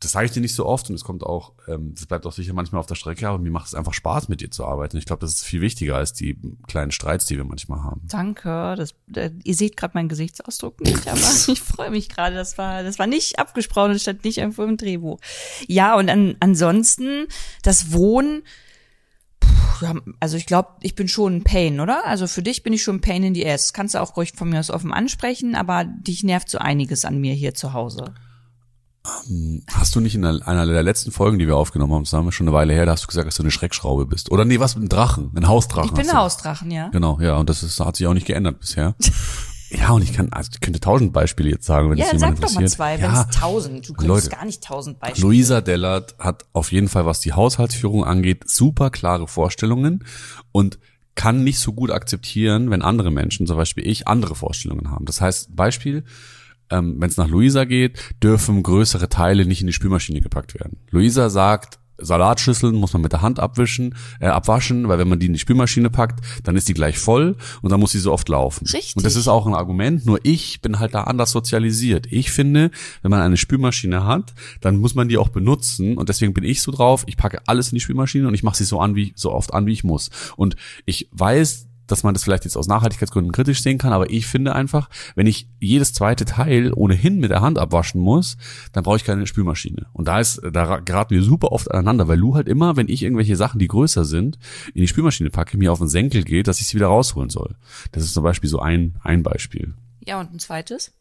[0.00, 2.32] das sage ich dir nicht so oft und es kommt auch, ähm, das bleibt auch
[2.32, 4.96] sicher manchmal auf der Strecke, aber mir macht es einfach Spaß, mit dir zu arbeiten.
[4.96, 8.00] Ich glaube, das ist viel wichtiger als die kleinen Streits, die wir manchmal haben.
[8.08, 8.74] Danke.
[8.76, 12.34] Das, äh, ihr seht gerade meinen Gesichtsausdruck nicht, aber ich freue mich gerade.
[12.34, 15.20] Das war, das war nicht abgesprochen, das stand nicht irgendwo im Drehbuch.
[15.68, 17.26] Ja, und an, ansonsten
[17.62, 18.42] das Wohnen
[19.82, 22.06] ja, also ich glaube, ich bin schon ein Pain, oder?
[22.06, 23.72] Also für dich bin ich schon ein Pain in the ass.
[23.72, 27.18] Kannst du auch ruhig von mir aus offen ansprechen, aber dich nervt so einiges an
[27.18, 28.14] mir hier zu Hause.
[29.28, 32.46] Ähm, hast du nicht in einer der letzten Folgen, die wir aufgenommen haben, zusammen schon
[32.46, 34.30] eine Weile her, da hast du gesagt, dass du eine Schreckschraube bist.
[34.30, 35.88] Oder nee, was, ein Drachen, ein Hausdrachen.
[35.88, 36.88] Ich bin ein Hausdrachen, ja.
[36.88, 38.94] Genau, ja, und das ist, hat sich auch nicht geändert bisher.
[39.74, 42.20] Ja, und ich kann, also ich könnte tausend Beispiele jetzt sagen, wenn ja, es jemand
[42.20, 42.56] sag interessiert.
[42.56, 43.88] doch mal zwei, ja, wenn es tausend.
[43.88, 45.26] Du könntest Leute, gar nicht tausend Beispiele.
[45.26, 50.04] Luisa Dellert hat auf jeden Fall, was die Haushaltsführung angeht, super klare Vorstellungen
[50.52, 50.78] und
[51.14, 55.04] kann nicht so gut akzeptieren, wenn andere Menschen, zum Beispiel ich, andere Vorstellungen haben.
[55.04, 56.04] Das heißt, Beispiel,
[56.70, 60.78] ähm, wenn es nach Luisa geht, dürfen größere Teile nicht in die Spülmaschine gepackt werden.
[60.90, 65.26] Luisa sagt, Salatschüsseln muss man mit der Hand abwischen, äh, abwaschen, weil wenn man die
[65.26, 68.28] in die Spülmaschine packt, dann ist die gleich voll und dann muss sie so oft
[68.28, 68.66] laufen.
[68.66, 68.96] Richtig.
[68.96, 72.06] Und das ist auch ein Argument, nur ich bin halt da anders sozialisiert.
[72.10, 72.70] Ich finde,
[73.02, 76.62] wenn man eine Spülmaschine hat, dann muss man die auch benutzen und deswegen bin ich
[76.62, 79.12] so drauf, ich packe alles in die Spülmaschine und ich mache sie so an wie
[79.16, 80.10] so oft an wie ich muss.
[80.36, 84.26] Und ich weiß, dass man das vielleicht jetzt aus Nachhaltigkeitsgründen kritisch sehen kann, aber ich
[84.26, 88.36] finde einfach, wenn ich jedes zweite Teil ohnehin mit der Hand abwaschen muss,
[88.72, 89.86] dann brauche ich keine Spülmaschine.
[89.92, 93.02] Und da ist, da geraten wir super oft aneinander, weil Lu halt immer, wenn ich
[93.02, 94.38] irgendwelche Sachen, die größer sind,
[94.74, 97.56] in die Spülmaschine packe, mir auf den Senkel geht, dass ich sie wieder rausholen soll.
[97.92, 99.74] Das ist zum Beispiel so ein, ein Beispiel.
[100.04, 100.92] Ja, und ein zweites?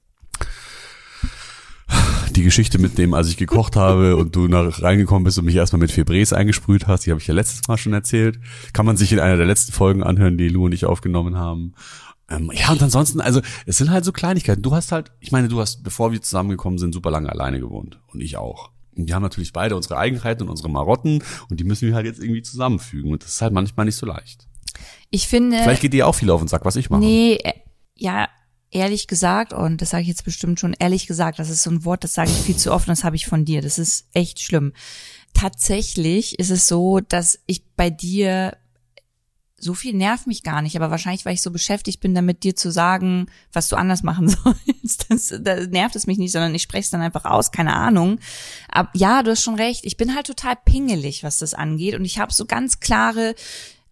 [2.41, 5.55] Die Geschichte mit dem, als ich gekocht habe und du nach reingekommen bist und mich
[5.55, 8.39] erstmal mit Febrés eingesprüht hast, die habe ich ja letztes Mal schon erzählt.
[8.73, 11.73] Kann man sich in einer der letzten Folgen anhören, die Lou und ich aufgenommen haben.
[12.29, 14.63] Ähm, ja, und ansonsten, also es sind halt so Kleinigkeiten.
[14.63, 17.99] Du hast halt, ich meine, du hast, bevor wir zusammengekommen sind, super lange alleine gewohnt.
[18.07, 18.71] Und ich auch.
[18.95, 22.07] Und wir haben natürlich beide unsere Eigenheiten und unsere Marotten und die müssen wir halt
[22.07, 23.11] jetzt irgendwie zusammenfügen.
[23.11, 24.47] Und das ist halt manchmal nicht so leicht.
[25.11, 25.57] Ich finde.
[25.57, 27.01] Vielleicht geht dir auch viel auf den Sack, was ich mache.
[27.01, 27.53] Nee, äh,
[27.95, 28.27] ja,
[28.71, 31.85] ehrlich gesagt, und das sage ich jetzt bestimmt schon, ehrlich gesagt, das ist so ein
[31.85, 33.61] Wort, das sage ich viel zu oft das habe ich von dir.
[33.61, 34.73] Das ist echt schlimm.
[35.33, 38.57] Tatsächlich ist es so, dass ich bei dir
[39.63, 42.55] so viel nervt mich gar nicht, aber wahrscheinlich, weil ich so beschäftigt bin, damit dir
[42.55, 44.27] zu sagen, was du anders machen
[44.83, 47.75] sollst, das, das nervt es mich nicht, sondern ich spreche es dann einfach aus, keine
[47.75, 48.19] Ahnung.
[48.69, 52.05] Aber ja, du hast schon recht, ich bin halt total pingelig, was das angeht und
[52.05, 53.35] ich habe so ganz klare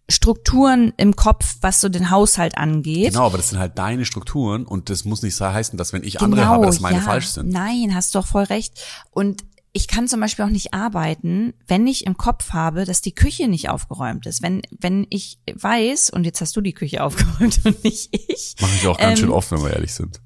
[0.10, 3.14] Strukturen im Kopf, was so den Haushalt angeht.
[3.14, 6.14] Genau, aber das sind halt deine Strukturen und das muss nicht heißen, dass wenn ich
[6.14, 7.50] genau, andere habe, dass meine ja, falsch sind.
[7.50, 8.82] Nein, hast doch voll recht.
[9.12, 13.14] Und ich kann zum Beispiel auch nicht arbeiten, wenn ich im Kopf habe, dass die
[13.14, 14.42] Küche nicht aufgeräumt ist.
[14.42, 18.56] Wenn, wenn ich weiß, und jetzt hast du die Küche aufgeräumt und nicht ich.
[18.60, 20.20] Mache ich auch ganz ähm, schön oft, wenn wir ehrlich sind.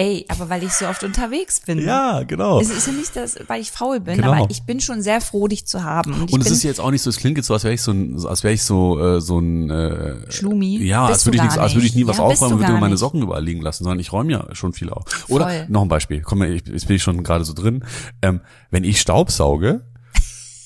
[0.00, 1.78] Ey, aber weil ich so oft unterwegs bin.
[1.78, 2.58] Ja, genau.
[2.58, 4.32] Es ist ja nicht, das, weil ich faul bin, genau.
[4.32, 6.14] aber ich bin schon sehr froh, dich zu haben.
[6.14, 7.82] Und, und es ist jetzt auch nicht so, es klingt jetzt so, als wäre ich
[7.82, 10.78] so ein, als wäre ich so äh, so ein äh, Schlumi.
[10.78, 12.96] Ja, als würde ich nichts, als würde ich nie was ja, aufräumen, würde immer meine
[12.96, 15.04] Socken überall liegen lassen, sondern ich räume ja schon viel auf.
[15.28, 15.66] Oder Voll.
[15.68, 16.22] noch ein Beispiel.
[16.22, 17.84] Komm, jetzt bin ich schon gerade so drin.
[18.22, 19.82] Ähm, wenn ich Staubsauge,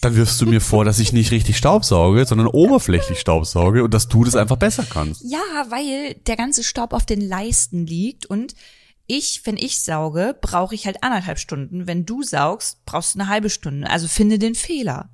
[0.00, 4.06] dann wirfst du mir vor, dass ich nicht richtig Staubsauge, sondern oberflächlich Staubsauge und dass
[4.06, 5.24] du das einfach besser kannst.
[5.24, 8.54] Ja, weil der ganze Staub auf den Leisten liegt und
[9.06, 11.86] ich, wenn ich sauge, brauche ich halt anderthalb Stunden.
[11.86, 13.88] Wenn du saugst, brauchst du eine halbe Stunde.
[13.90, 15.10] Also finde den Fehler.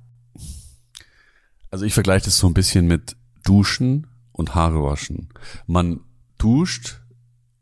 [1.69, 5.29] Also ich vergleiche das so ein bisschen mit Duschen und Haare waschen.
[5.67, 6.01] Man
[6.37, 7.01] duscht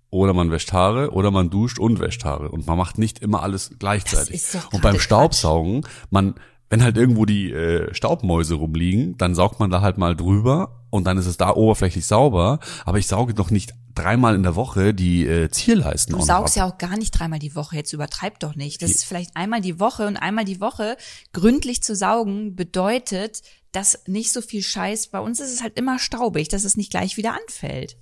[0.09, 3.43] oder man wäscht Haare oder man duscht und wäscht Haare und man macht nicht immer
[3.43, 4.41] alles gleichzeitig.
[4.71, 6.35] und beim Staubsaugen, man
[6.69, 11.05] wenn halt irgendwo die äh, Staubmäuse rumliegen, dann saugt man da halt mal drüber und
[11.05, 14.93] dann ist es da oberflächlich sauber, aber ich sauge doch nicht dreimal in der Woche
[14.93, 18.55] die äh, Zierleisten Du saugst ja auch gar nicht dreimal die Woche, jetzt übertreib doch
[18.55, 18.81] nicht.
[18.81, 20.95] Das ist vielleicht einmal die Woche und einmal die Woche
[21.33, 25.99] gründlich zu saugen bedeutet, dass nicht so viel Scheiß, bei uns ist es halt immer
[25.99, 27.97] staubig, dass es nicht gleich wieder anfällt.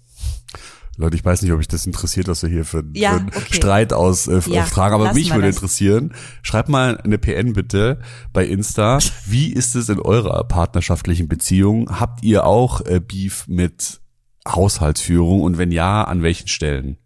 [1.00, 3.28] Leute, ich weiß nicht, ob euch das interessiert, was wir hier für, ja, für einen
[3.30, 3.54] okay.
[3.54, 5.58] Streit aus äh, ja, fragen, aber mich würde das.
[5.58, 6.14] interessieren.
[6.42, 8.00] Schreibt mal eine PN bitte
[8.34, 8.98] bei Insta.
[9.26, 12.00] Wie ist es in eurer partnerschaftlichen Beziehung?
[12.00, 14.02] Habt ihr auch äh, Beef mit
[14.48, 16.98] Haushaltsführung und wenn ja, an welchen Stellen?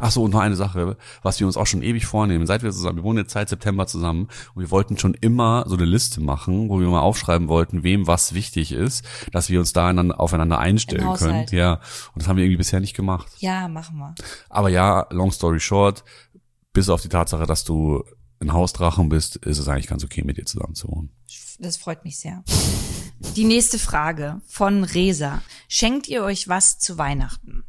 [0.00, 2.46] Ach so, und noch eine Sache, was wir uns auch schon ewig vornehmen.
[2.46, 5.76] Seit wir zusammen, wir wohnen jetzt seit September zusammen und wir wollten schon immer so
[5.76, 9.72] eine Liste machen, wo wir mal aufschreiben wollten, wem was wichtig ist, dass wir uns
[9.72, 11.46] da aufeinander einstellen können.
[11.50, 11.74] Ja,
[12.14, 13.28] und das haben wir irgendwie bisher nicht gemacht.
[13.38, 14.14] Ja, machen wir.
[14.48, 16.04] Aber ja, long story short,
[16.72, 18.04] bis auf die Tatsache, dass du
[18.40, 21.10] ein Hausdrachen bist, ist es eigentlich ganz okay, mit dir zusammen zu wohnen.
[21.58, 22.42] Das freut mich sehr.
[23.36, 25.42] Die nächste Frage von Resa.
[25.68, 27.64] Schenkt ihr euch was zu Weihnachten?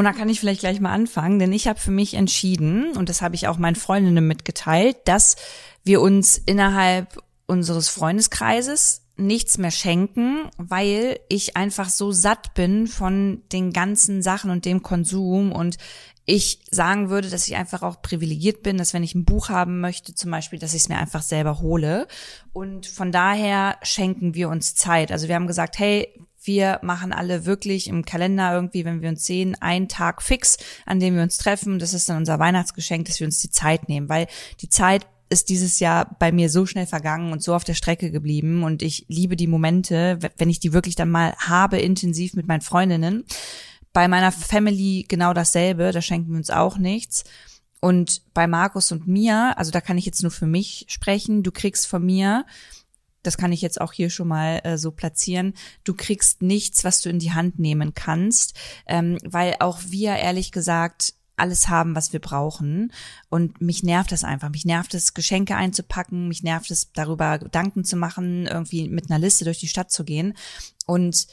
[0.00, 3.10] Und da kann ich vielleicht gleich mal anfangen, denn ich habe für mich entschieden, und
[3.10, 5.36] das habe ich auch meinen Freundinnen mitgeteilt, dass
[5.84, 13.42] wir uns innerhalb unseres Freundeskreises nichts mehr schenken, weil ich einfach so satt bin von
[13.52, 15.76] den ganzen Sachen und dem Konsum und
[16.24, 19.80] ich sagen würde, dass ich einfach auch privilegiert bin, dass wenn ich ein Buch haben
[19.80, 22.08] möchte, zum Beispiel, dass ich es mir einfach selber hole.
[22.54, 25.12] Und von daher schenken wir uns Zeit.
[25.12, 26.08] Also wir haben gesagt, hey,
[26.42, 31.00] wir machen alle wirklich im Kalender irgendwie, wenn wir uns sehen, einen Tag fix, an
[31.00, 31.78] dem wir uns treffen.
[31.78, 34.26] Das ist dann unser Weihnachtsgeschenk, dass wir uns die Zeit nehmen, weil
[34.60, 38.10] die Zeit ist dieses Jahr bei mir so schnell vergangen und so auf der Strecke
[38.10, 42.48] geblieben und ich liebe die Momente, wenn ich die wirklich dann mal habe, intensiv mit
[42.48, 43.24] meinen Freundinnen.
[43.92, 47.24] Bei meiner Family genau dasselbe, da schenken wir uns auch nichts.
[47.80, 51.52] Und bei Markus und mir, also da kann ich jetzt nur für mich sprechen, du
[51.52, 52.44] kriegst von mir,
[53.22, 55.54] das kann ich jetzt auch hier schon mal äh, so platzieren,
[55.84, 60.52] du kriegst nichts, was du in die Hand nehmen kannst, ähm, weil auch wir ehrlich
[60.52, 62.92] gesagt alles haben, was wir brauchen.
[63.30, 64.50] Und mich nervt das einfach.
[64.50, 66.28] Mich nervt es, Geschenke einzupacken.
[66.28, 70.04] Mich nervt es, darüber Gedanken zu machen, irgendwie mit einer Liste durch die Stadt zu
[70.04, 70.34] gehen.
[70.86, 71.26] Und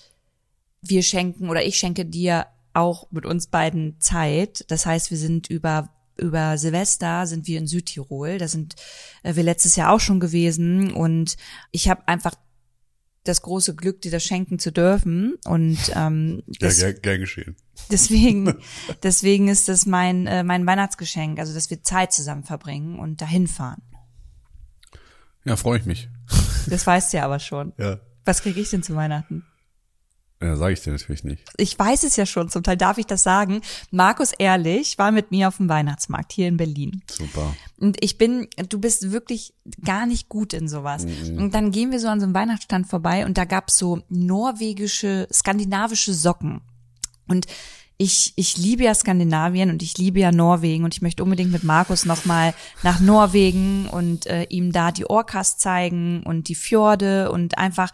[0.82, 4.66] wir schenken oder ich schenke dir auch mit uns beiden Zeit.
[4.70, 8.38] Das heißt, wir sind über über Silvester sind wir in Südtirol.
[8.38, 8.76] Da sind
[9.24, 11.38] äh, wir letztes Jahr auch schon gewesen und
[11.72, 12.36] ich habe einfach
[13.24, 15.36] das große Glück, dir das schenken zu dürfen.
[15.46, 17.56] Und ähm, ja, gern, gern geschehen.
[17.92, 18.54] Deswegen,
[19.04, 23.48] deswegen ist das mein äh, mein Weihnachtsgeschenk, also dass wir Zeit zusammen verbringen und dahin
[23.48, 23.82] fahren.
[25.46, 26.10] Ja, freue ich mich.
[26.70, 27.74] Das weißt du ja aber schon.
[27.78, 28.00] Ja.
[28.26, 29.46] Was kriege ich denn zu Weihnachten?
[30.42, 31.44] Ja, sage ich dir natürlich nicht.
[31.58, 33.62] Ich weiß es ja schon, zum Teil darf ich das sagen.
[33.90, 37.02] Markus Ehrlich war mit mir auf dem Weihnachtsmarkt hier in Berlin.
[37.10, 37.56] Super.
[37.80, 41.06] Und ich bin, du bist wirklich gar nicht gut in sowas.
[41.06, 41.38] Mhm.
[41.40, 45.28] Und dann gehen wir so an so einem Weihnachtsstand vorbei und da gab's so norwegische,
[45.34, 46.62] skandinavische Socken.
[47.28, 47.48] Und
[47.98, 51.64] ich, ich liebe ja Skandinavien und ich liebe ja Norwegen und ich möchte unbedingt mit
[51.64, 57.58] Markus nochmal nach Norwegen und äh, ihm da die Orcas zeigen und die Fjorde und
[57.58, 57.92] einfach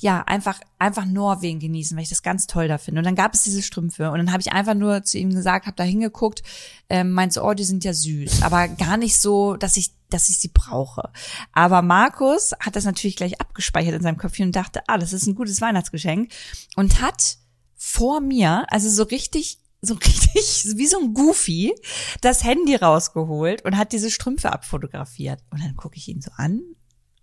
[0.00, 3.00] ja, einfach, einfach Norwegen genießen, weil ich das ganz toll da finde.
[3.00, 5.66] Und dann gab es diese Strümpfe und dann habe ich einfach nur zu ihm gesagt,
[5.66, 6.42] habe da hingeguckt,
[6.88, 10.38] ähm, meinte, oh, die sind ja süß, aber gar nicht so, dass ich, dass ich
[10.38, 11.10] sie brauche.
[11.52, 15.26] Aber Markus hat das natürlich gleich abgespeichert in seinem Köpfchen und dachte, ah, das ist
[15.26, 16.32] ein gutes Weihnachtsgeschenk
[16.76, 17.38] und hat
[17.76, 21.74] vor mir, also so richtig so richtig, wie so ein Goofy,
[22.20, 25.40] das Handy rausgeholt und hat diese Strümpfe abfotografiert.
[25.50, 26.62] Und dann gucke ich ihn so an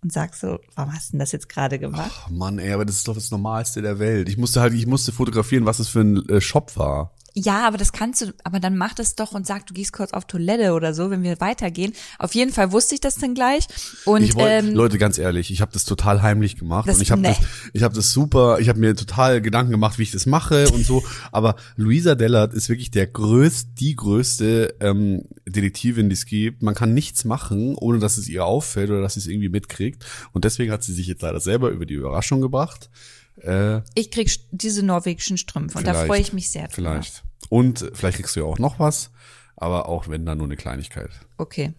[0.02, 2.10] und sagst so, warum hast du denn das jetzt gerade gemacht?
[2.12, 4.28] Ach Mann, ey, aber das ist doch das Normalste der Welt.
[4.28, 7.12] Ich musste halt, ich musste fotografieren, was es für ein äh, Shop war.
[7.34, 10.12] Ja, aber das kannst du, aber dann mach das doch und sag, du gehst kurz
[10.12, 11.92] auf Toilette oder so, wenn wir weitergehen.
[12.18, 13.66] Auf jeden Fall wusste ich das dann gleich.
[14.04, 17.02] Und ich wollt, ähm, Leute, ganz ehrlich, ich habe das total heimlich gemacht Das- und
[17.02, 17.28] ich habe nee.
[17.28, 17.38] das,
[17.72, 20.84] ich habe das super, ich habe mir total Gedanken gemacht, wie ich das mache und
[20.84, 21.04] so.
[21.32, 26.62] Aber Luisa Dellert ist wirklich der größte, die größte ähm, Detektivin, die es gibt.
[26.62, 30.04] Man kann nichts machen, ohne dass es ihr auffällt oder dass sie es irgendwie mitkriegt.
[30.32, 32.90] Und deswegen hat sie sich jetzt leider selber über die Überraschung gebracht.
[33.36, 36.92] Äh, ich krieg diese norwegischen Strümpfe und da freue ich mich sehr drüber.
[36.92, 37.22] vielleicht.
[37.48, 39.10] Und vielleicht kriegst du ja auch noch was,
[39.56, 41.10] aber auch wenn dann nur eine Kleinigkeit.
[41.38, 41.72] Okay.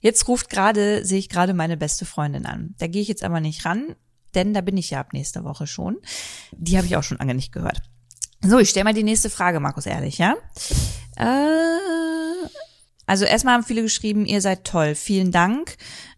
[0.00, 2.74] Jetzt ruft gerade, sehe ich gerade meine beste Freundin an.
[2.78, 3.94] Da gehe ich jetzt aber nicht ran,
[4.34, 5.98] denn da bin ich ja ab nächste Woche schon.
[6.52, 7.82] Die habe ich auch schon lange nicht gehört.
[8.42, 10.34] So, ich stelle mal die nächste Frage, Markus, ehrlich, ja?
[11.16, 12.48] Äh,
[13.06, 15.76] also erstmal haben viele geschrieben, ihr seid toll, vielen Dank.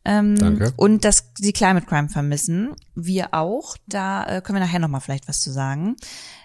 [0.08, 0.72] Ähm, Danke.
[0.76, 2.76] Und dass sie Climate Crime vermissen.
[2.94, 3.76] Wir auch.
[3.88, 5.96] Da äh, können wir nachher nochmal vielleicht was zu sagen.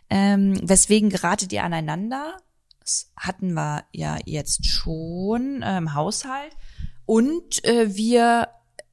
[0.10, 2.38] Ähm, weswegen geratet ihr aneinander?
[2.80, 6.58] Das hatten wir ja jetzt schon äh, im Haushalt.
[7.06, 8.48] Und äh, wir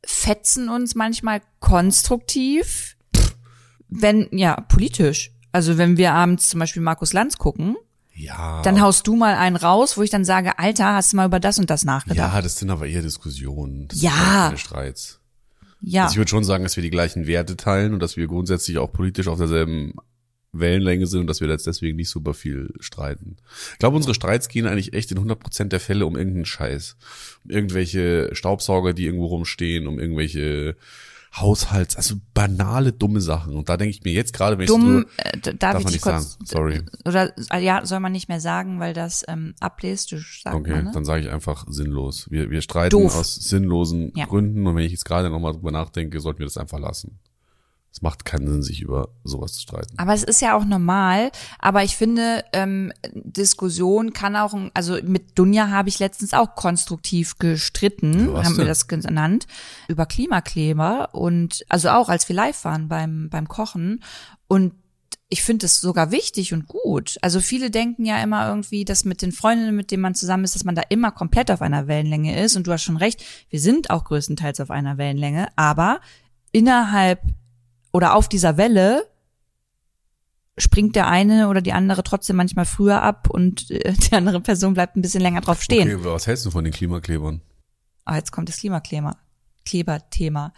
[0.05, 2.97] fetzen uns manchmal konstruktiv,
[3.89, 5.33] wenn, ja, politisch.
[5.51, 7.77] Also wenn wir abends zum Beispiel Markus Lanz gucken,
[8.19, 8.63] Ja.
[8.63, 11.41] dann haust du mal einen raus, wo ich dann sage, Alter, hast du mal über
[11.41, 12.19] das und das nachgedacht?
[12.35, 13.89] ja, das sind aber eher Diskussionen.
[13.89, 14.11] Das Ja.
[14.11, 15.21] sind keine Streits.
[15.81, 16.03] Ja.
[16.05, 18.79] Also ich würde schon sagen, dass wir die gleichen Werte teilen und dass wir grundsätzlich
[18.79, 19.95] auch politisch auf derselben
[20.53, 23.37] Wellenlänge sind und dass wir jetzt deswegen nicht super viel streiten.
[23.75, 26.97] Ich glaube, unsere Streits gehen eigentlich echt in 100% der Fälle um irgendeinen Scheiß.
[27.45, 30.77] Um irgendwelche Staubsauger, die irgendwo rumstehen, um irgendwelche
[31.35, 33.57] Haushalts, also banale, dumme Sachen.
[33.57, 35.85] Und da denke ich mir jetzt gerade, wenn Dumm, ich so, äh, darf, darf ich
[35.85, 36.27] man nicht sagen.
[36.45, 36.83] Sorry.
[37.05, 40.85] Oder äh, ja, soll man nicht mehr sagen, weil das ähm, ableistisch sagt Okay, man,
[40.87, 40.91] ne?
[40.95, 42.31] dann sage ich einfach sinnlos.
[42.31, 43.17] Wir, wir streiten Doof.
[43.17, 44.27] aus sinnlosen Ja.
[44.27, 47.19] Gründen und wenn ich jetzt gerade nochmal drüber nachdenke, sollten wir das einfach lassen.
[47.91, 49.99] Es macht keinen Sinn, sich über sowas zu streiten.
[49.99, 51.31] Aber es ist ja auch normal.
[51.59, 57.39] Aber ich finde, ähm, Diskussion kann auch, also mit Dunja habe ich letztens auch konstruktiv
[57.39, 58.69] gestritten, Was haben wir denn?
[58.69, 59.47] das genannt,
[59.89, 64.05] über Klimakleber und also auch als wir live waren beim beim Kochen
[64.47, 64.75] und
[65.31, 67.19] ich finde es sogar wichtig und gut.
[67.21, 70.55] Also viele denken ja immer irgendwie, dass mit den Freundinnen, mit denen man zusammen ist,
[70.55, 72.57] dass man da immer komplett auf einer Wellenlänge ist.
[72.57, 76.01] Und du hast schon recht, wir sind auch größtenteils auf einer Wellenlänge, aber
[76.51, 77.21] innerhalb
[77.93, 79.07] oder auf dieser Welle
[80.57, 84.75] springt der eine oder die andere trotzdem manchmal früher ab und äh, die andere Person
[84.75, 85.89] bleibt ein bisschen länger drauf stehen.
[85.89, 87.41] Okay, was hältst du von den Klimaklebern?
[88.05, 89.17] Ah, jetzt kommt das Klimakleber.
[89.65, 90.53] Kleberthema.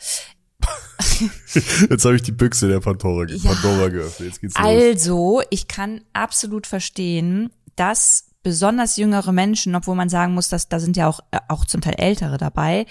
[1.89, 3.53] Jetzt habe ich die Büchse der Pandora, Ja.
[3.53, 4.29] Pandora geöffnet.
[4.29, 4.67] Jetzt geht's los.
[4.67, 10.81] Also, ich kann absolut verstehen, dass besonders jüngere Menschen, obwohl man sagen muss, dass da
[10.81, 12.87] sind ja auch, äh, auch zum Teil ältere dabei,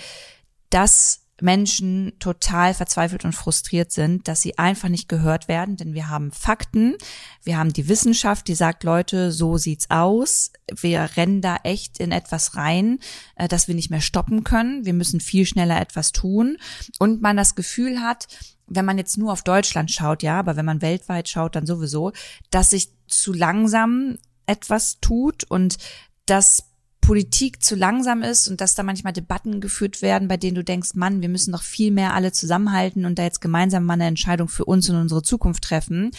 [0.70, 6.10] dass Menschen total verzweifelt und frustriert sind, dass sie einfach nicht gehört werden, denn wir
[6.10, 6.96] haben Fakten,
[7.44, 10.52] wir haben die Wissenschaft, die sagt, Leute, so sieht's aus.
[10.74, 13.00] Wir rennen da echt in etwas rein,
[13.36, 14.86] äh, das wir nicht mehr stoppen können.
[14.86, 16.58] Wir müssen viel schneller etwas tun
[17.00, 18.28] und man das Gefühl hat,
[18.68, 22.12] wenn man jetzt nur auf Deutschland schaut, ja, aber wenn man weltweit schaut, dann sowieso,
[22.52, 25.78] dass sich zu langsam etwas tut und
[26.26, 26.69] dass
[27.10, 30.90] Politik zu langsam ist und dass da manchmal Debatten geführt werden, bei denen du denkst,
[30.94, 34.48] Mann, wir müssen doch viel mehr alle zusammenhalten und da jetzt gemeinsam mal eine Entscheidung
[34.48, 36.12] für uns und unsere Zukunft treffen.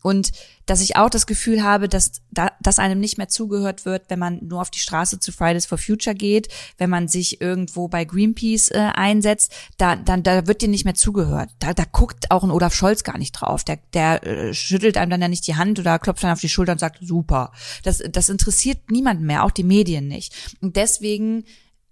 [0.00, 0.32] Und
[0.68, 4.18] dass ich auch das Gefühl habe, dass, da, dass einem nicht mehr zugehört wird, wenn
[4.18, 8.04] man nur auf die Straße zu Fridays for Future geht, wenn man sich irgendwo bei
[8.04, 11.50] Greenpeace äh, einsetzt, da, dann, da wird dir nicht mehr zugehört.
[11.58, 13.64] Da, da guckt auch ein Olaf Scholz gar nicht drauf.
[13.64, 16.50] Der, der äh, schüttelt einem dann ja nicht die Hand oder klopft dann auf die
[16.50, 17.52] Schulter und sagt, super.
[17.82, 20.34] Das, das interessiert niemanden mehr, auch die Medien nicht.
[20.60, 21.44] Und deswegen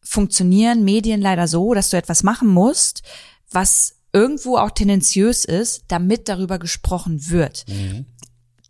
[0.03, 3.03] funktionieren Medien leider so, dass du etwas machen musst,
[3.51, 7.65] was irgendwo auch tendenziös ist, damit darüber gesprochen wird.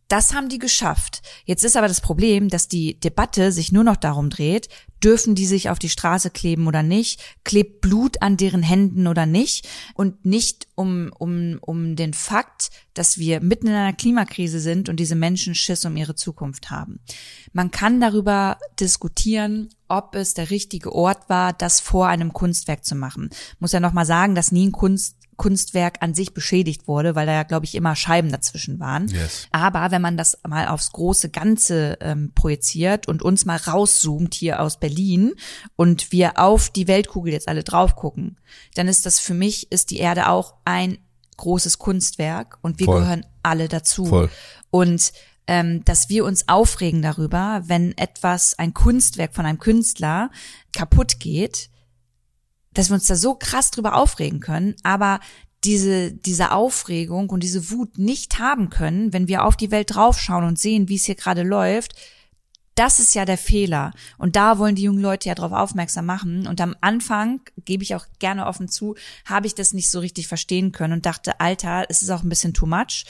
[0.08, 1.22] Das haben die geschafft.
[1.44, 4.68] Jetzt ist aber das Problem, dass die Debatte sich nur noch darum dreht,
[5.02, 9.26] dürfen die sich auf die Straße kleben oder nicht, klebt Blut an deren Händen oder
[9.26, 14.88] nicht und nicht um, um, um den Fakt, dass wir mitten in einer Klimakrise sind
[14.88, 17.00] und diese Menschen Schiss um ihre Zukunft haben.
[17.52, 22.94] Man kann darüber diskutieren, ob es der richtige Ort war, das vor einem Kunstwerk zu
[22.94, 23.30] machen.
[23.58, 27.32] Muss ja nochmal sagen, dass nie ein Kunst Kunstwerk an sich beschädigt wurde, weil da
[27.32, 29.08] ja, glaube ich, immer Scheiben dazwischen waren.
[29.08, 29.48] Yes.
[29.50, 34.60] Aber wenn man das mal aufs große Ganze ähm, projiziert und uns mal rauszoomt hier
[34.60, 35.34] aus Berlin
[35.76, 38.38] und wir auf die Weltkugel jetzt alle drauf gucken,
[38.74, 40.98] dann ist das für mich, ist die Erde auch ein
[41.36, 43.00] großes Kunstwerk und wir Voll.
[43.00, 44.06] gehören alle dazu.
[44.06, 44.30] Voll.
[44.70, 45.12] Und
[45.46, 50.30] ähm, dass wir uns aufregen darüber, wenn etwas, ein Kunstwerk von einem Künstler
[50.72, 51.70] kaputt geht,
[52.76, 55.20] dass wir uns da so krass drüber aufregen können, aber
[55.64, 60.44] diese, diese Aufregung und diese Wut nicht haben können, wenn wir auf die Welt draufschauen
[60.44, 61.94] und sehen, wie es hier gerade läuft,
[62.76, 63.92] das ist ja der Fehler.
[64.18, 66.46] Und da wollen die jungen Leute ja drauf aufmerksam machen.
[66.46, 70.28] Und am Anfang, gebe ich auch gerne offen zu, habe ich das nicht so richtig
[70.28, 73.06] verstehen können und dachte, Alter, es ist auch ein bisschen too much.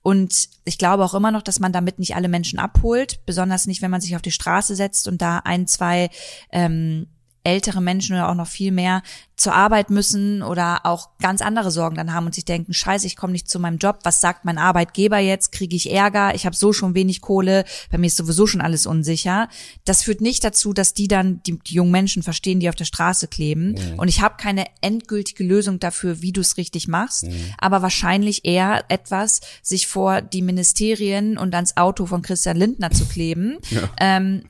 [0.00, 3.82] Und ich glaube auch immer noch, dass man damit nicht alle Menschen abholt, besonders nicht,
[3.82, 6.08] wenn man sich auf die Straße setzt und da ein, zwei
[6.50, 7.06] ähm,
[7.44, 9.02] ältere Menschen oder auch noch viel mehr
[9.40, 13.16] zur Arbeit müssen oder auch ganz andere Sorgen dann haben und sich denken, scheiße, ich
[13.16, 16.54] komme nicht zu meinem Job, was sagt mein Arbeitgeber jetzt, kriege ich Ärger, ich habe
[16.54, 19.48] so schon wenig Kohle, bei mir ist sowieso schon alles unsicher.
[19.86, 22.84] Das führt nicht dazu, dass die dann die, die jungen Menschen verstehen, die auf der
[22.84, 23.76] Straße kleben.
[23.96, 27.26] Und ich habe keine endgültige Lösung dafür, wie du es richtig machst,
[27.56, 33.06] aber wahrscheinlich eher etwas, sich vor die Ministerien und ans Auto von Christian Lindner zu
[33.06, 33.56] kleben,
[33.98, 34.42] ähm,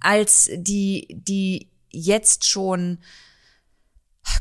[0.00, 2.98] als die, die jetzt schon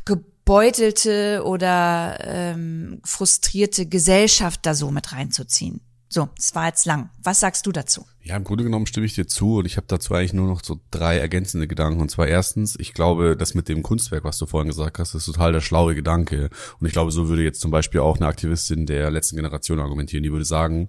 [0.06, 5.82] gebeutelte oder ähm, frustrierte Gesellschaft da so mit reinzuziehen.
[6.12, 7.12] So, es war jetzt lang.
[7.22, 8.04] Was sagst du dazu?
[8.24, 10.64] Ja, im Grunde genommen stimme ich dir zu und ich habe dazu eigentlich nur noch
[10.64, 12.02] so drei ergänzende Gedanken.
[12.02, 15.26] Und zwar erstens, ich glaube, das mit dem Kunstwerk, was du vorhin gesagt hast, ist
[15.26, 16.50] total der schlaue Gedanke.
[16.80, 20.24] Und ich glaube, so würde jetzt zum Beispiel auch eine Aktivistin der letzten Generation argumentieren.
[20.24, 20.88] Die würde sagen,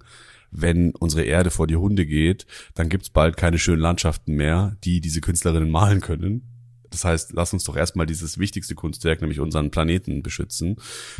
[0.49, 5.01] wenn unsere Erde vor die Hunde geht, dann gibt's bald keine schönen Landschaften mehr, die
[5.01, 6.50] diese Künstlerinnen malen können.
[6.91, 10.75] Das heißt, lass uns doch erstmal dieses wichtigste Kunstwerk, nämlich unseren Planeten, beschützen.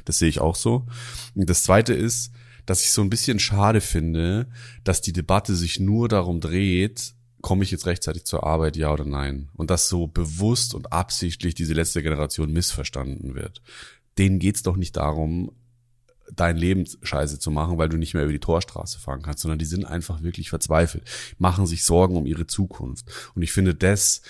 [0.06, 0.86] Das sehe ich auch so.
[1.34, 2.32] Und das zweite ist,
[2.66, 4.48] dass ich so ein bisschen schade finde,
[4.84, 9.06] dass die Debatte sich nur darum dreht, komme ich jetzt rechtzeitig zur Arbeit, ja oder
[9.06, 9.50] nein?
[9.56, 13.62] Und dass so bewusst und absichtlich diese letzte Generation missverstanden wird.
[14.18, 15.52] Denen geht's doch nicht darum,
[16.34, 19.60] dein Leben scheiße zu machen, weil du nicht mehr über die Torstraße fahren kannst, sondern
[19.60, 21.04] die sind einfach wirklich verzweifelt,
[21.38, 23.06] machen sich Sorgen um ihre Zukunft.
[23.36, 24.22] Und ich finde, das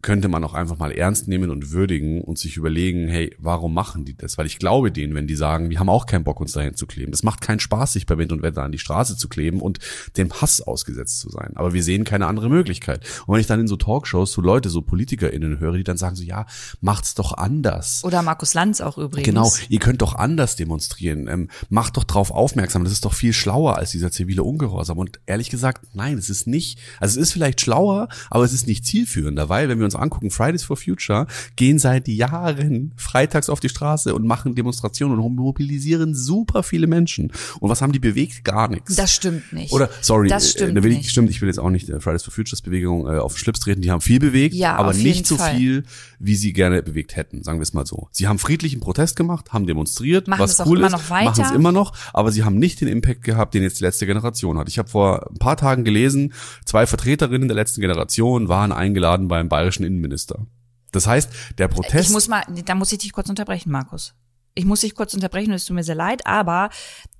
[0.00, 4.04] könnte man auch einfach mal ernst nehmen und würdigen und sich überlegen, hey, warum machen
[4.04, 4.38] die das?
[4.38, 6.86] Weil ich glaube denen, wenn die sagen, wir haben auch keinen Bock, uns dahin zu
[6.86, 7.12] kleben.
[7.12, 9.78] Es macht keinen Spaß, sich bei Wind und Wetter an die Straße zu kleben und
[10.16, 11.52] dem Hass ausgesetzt zu sein.
[11.56, 13.04] Aber wir sehen keine andere Möglichkeit.
[13.26, 16.14] Und wenn ich dann in so Talkshows so Leute, so PolitikerInnen höre, die dann sagen
[16.14, 16.46] so, ja,
[16.80, 18.04] macht's doch anders.
[18.04, 19.26] Oder Markus Lanz auch übrigens.
[19.26, 21.26] Genau, ihr könnt doch anders demonstrieren.
[21.26, 22.84] Ähm, macht doch drauf aufmerksam.
[22.84, 24.98] Das ist doch viel schlauer als dieser zivile Ungehorsam.
[24.98, 26.78] Und ehrlich gesagt, nein, es ist nicht.
[27.00, 30.30] Also es ist vielleicht schlauer, aber es ist nicht zielführender, weil wenn wir uns angucken,
[30.30, 31.26] Fridays for Future
[31.56, 37.32] gehen seit Jahren freitags auf die Straße und machen Demonstrationen und mobilisieren super viele Menschen.
[37.60, 38.44] Und was haben die bewegt?
[38.44, 38.94] Gar nichts.
[38.96, 39.72] Das stimmt nicht.
[39.72, 41.10] Oder, sorry, Das stimmt äh, will ich, nicht.
[41.10, 43.60] stimmt, ich will jetzt auch nicht äh, Fridays for Futures Bewegung äh, auf den Schlips
[43.60, 43.80] treten.
[43.82, 45.56] Die haben viel bewegt, Ja, aber nicht so Fall.
[45.56, 45.84] viel,
[46.18, 48.08] wie sie gerne bewegt hätten, sagen wir es mal so.
[48.12, 51.10] Sie haben friedlichen Protest gemacht, haben demonstriert, Machen was es auch cool immer ist, noch
[51.10, 51.30] weiter.
[51.30, 54.06] machen es immer noch, aber sie haben nicht den Impact gehabt, den jetzt die letzte
[54.06, 54.68] Generation hat.
[54.68, 56.32] Ich habe vor ein paar Tagen gelesen,
[56.64, 60.46] zwei Vertreterinnen der letzten Generation waren eingeladen beim bayerischen Innenminister.
[60.92, 64.14] Das heißt, der Protest Ich muss mal, da muss ich dich kurz unterbrechen, Markus.
[64.54, 66.70] Ich muss dich kurz unterbrechen, es tut mir sehr leid, aber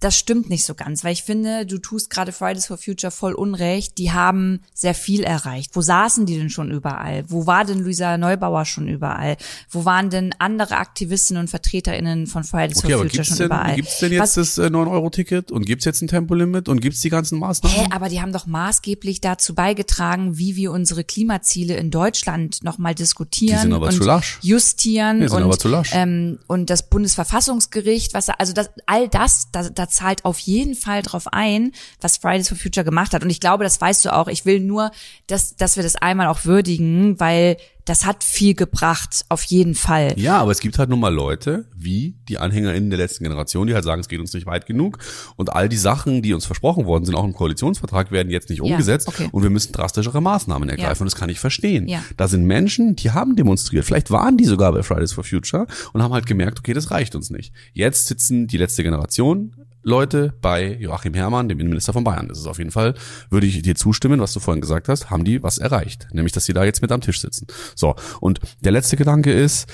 [0.01, 3.33] das stimmt nicht so ganz, weil ich finde, du tust gerade Fridays for Future voll
[3.33, 3.99] Unrecht.
[3.99, 5.71] Die haben sehr viel erreicht.
[5.75, 7.25] Wo saßen die denn schon überall?
[7.29, 9.37] Wo war denn Luisa Neubauer schon überall?
[9.71, 13.75] Wo waren denn andere Aktivistinnen und VertreterInnen von Fridays Okay, for Future schon denn, überall?
[13.77, 17.11] gibt's denn jetzt Was, das äh, 9-Euro-Ticket und gibt's jetzt ein Tempolimit und gibt's die
[17.11, 17.77] ganzen Maßnahmen?
[17.77, 22.95] Hä, aber die haben doch maßgeblich dazu beigetragen, wie wir unsere Klimaziele in Deutschland nochmal
[22.95, 24.39] diskutieren Die sind aber und zu lasch.
[24.43, 25.91] justieren Die sind und, aber zu lasch.
[25.93, 26.89] Ähm, und das
[27.19, 32.19] Bundesverfassungsgericht, was also das, all das, da, da zahlt auf jeden Fall drauf ein, was
[32.19, 33.23] Fridays for Future gemacht hat.
[33.23, 34.29] Und ich glaube, das weißt du auch.
[34.29, 34.91] Ich will nur,
[35.27, 37.57] dass, dass wir das einmal auch würdigen, weil
[37.89, 40.13] das hat viel gebracht, auf jeden Fall.
[40.17, 43.75] Ja, aber es gibt halt nun mal Leute, wie die AnhängerInnen der letzten Generation, die
[43.75, 44.99] halt sagen, es geht uns nicht weit genug.
[45.37, 48.61] Und all die Sachen, die uns versprochen worden sind, auch im Koalitionsvertrag, werden jetzt nicht
[48.61, 49.09] umgesetzt.
[49.09, 49.29] okay.
[49.33, 50.97] Und wir müssen drastischere Maßnahmen ergreifen.
[50.97, 51.01] Ja.
[51.01, 51.89] Und das kann ich verstehen.
[51.89, 52.03] Ja.
[52.17, 53.87] Da sind Menschen, die haben demonstriert.
[53.87, 57.15] Vielleicht waren die sogar bei Fridays for Future und haben halt gemerkt, okay, das reicht
[57.15, 57.53] uns nicht.
[57.73, 62.29] Jetzt sitzen die letzte Generation Leute bei Joachim Herrmann, dem Innenminister von Bayern.
[62.29, 62.95] Das ist auf jeden Fall,
[63.31, 66.09] würde ich dir zustimmen, was du vorhin gesagt hast, haben die was erreicht.
[66.13, 67.47] Nämlich, dass sie da jetzt mit am Tisch sitzen.
[67.75, 67.95] So.
[68.21, 69.69] Und der letzte Gedanke ist,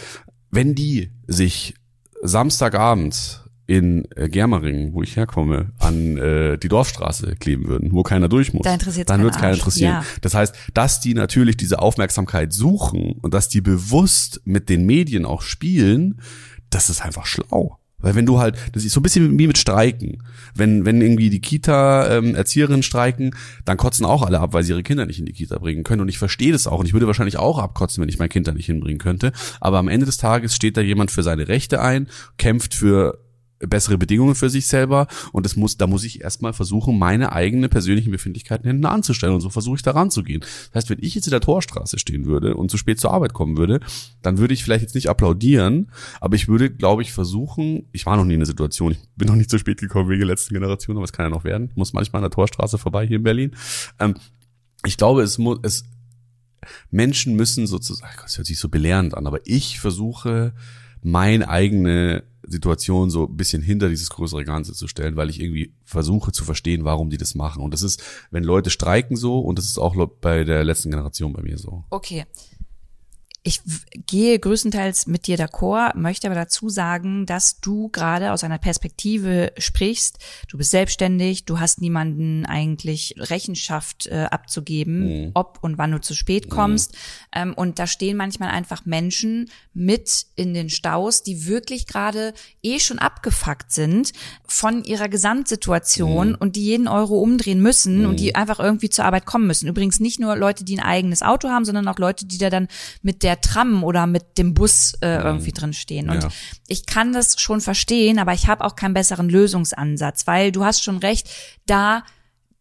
[0.51, 1.75] wenn die sich
[2.23, 8.29] Samstagabend in äh, Germering, wo ich herkomme, an äh, die Dorfstraße kleben würden, wo keiner
[8.29, 9.93] durch muss, Da dann wird es keiner interessieren.
[9.93, 10.05] Ja.
[10.21, 15.25] Das heißt, dass die natürlich diese Aufmerksamkeit suchen und dass die bewusst mit den Medien
[15.25, 16.21] auch spielen,
[16.69, 17.79] das ist einfach schlau.
[18.05, 20.23] Weil wenn du halt, das ist so ein bisschen wie mit Streiken.
[20.55, 23.35] Wenn, wenn irgendwie die Kita-Erzieherinnen streiken,
[23.65, 26.03] dann kotzen auch alle ab, weil sie ihre Kinder nicht in die Kita bringen können.
[26.03, 26.81] Und ich verstehe das auch.
[26.81, 29.33] Und ich würde wahrscheinlich auch abkotzen, wenn ich mein Kind da nicht hinbringen könnte.
[29.59, 33.24] Aber am Ende des Tages steht da jemand für seine Rechte ein, kämpft für
[33.67, 37.71] bessere Bedingungen für sich selber und das muss, da muss ich erstmal versuchen, meine eigenen
[37.71, 40.41] persönlichen Befindlichkeiten hinten anzustellen und so versuche ich da ranzugehen.
[40.41, 43.33] Das heißt, wenn ich jetzt in der Torstraße stehen würde und zu spät zur Arbeit
[43.33, 43.81] kommen würde,
[44.23, 45.91] dann würde ich vielleicht jetzt nicht applaudieren,
[46.21, 49.29] aber ich würde, glaube ich, versuchen, ich war noch nie in der Situation, ich bin
[49.29, 51.71] noch nicht zu spät gekommen wegen der letzten Generation, aber es kann ja noch werden,
[51.75, 53.57] muss manchmal an der Torstraße vorbei hier in Berlin.
[53.99, 54.15] Ähm,
[54.87, 55.85] ich glaube, es muss, es,
[56.91, 60.55] Menschen müssen sozusagen, das hört sich so belehrend an, aber ich versuche,
[61.03, 65.73] meine eigene Situation so ein bisschen hinter dieses größere Ganze zu stellen, weil ich irgendwie
[65.85, 67.63] versuche zu verstehen, warum die das machen.
[67.63, 71.33] Und das ist, wenn Leute streiken so, und das ist auch bei der letzten Generation
[71.33, 71.85] bei mir so.
[71.91, 72.25] Okay.
[73.47, 73.61] Ich
[74.07, 79.53] gehe größtenteils mit dir d'accord, möchte aber dazu sagen, dass du gerade aus einer Perspektive
[79.59, 80.19] sprichst.
[80.49, 86.15] Du bist selbstständig, du hast niemanden eigentlich Rechenschaft äh, abzugeben, ob und wann du zu
[86.15, 86.97] spät kommst.
[87.35, 92.33] Ähm, und da stehen manchmal einfach Menschen mit in den Staus, die wirklich gerade
[92.63, 94.13] eh schon abgefuckt sind
[94.47, 99.27] von ihrer Gesamtsituation und die jeden Euro umdrehen müssen und die einfach irgendwie zur Arbeit
[99.27, 99.69] kommen müssen.
[99.69, 102.69] Übrigens nicht nur Leute, die ein eigenes Auto haben, sondern auch Leute, die da dann
[103.03, 106.11] mit der Tram oder mit dem Bus äh, irgendwie drin stehen.
[106.11, 106.29] Und Ja.
[106.69, 110.83] ich kann das schon verstehen, aber ich habe auch keinen besseren Lösungsansatz, weil du hast
[110.83, 111.29] schon recht,
[111.67, 112.03] da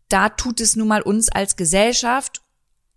[0.10, 2.42] da tut es nun mal uns als Gesellschaft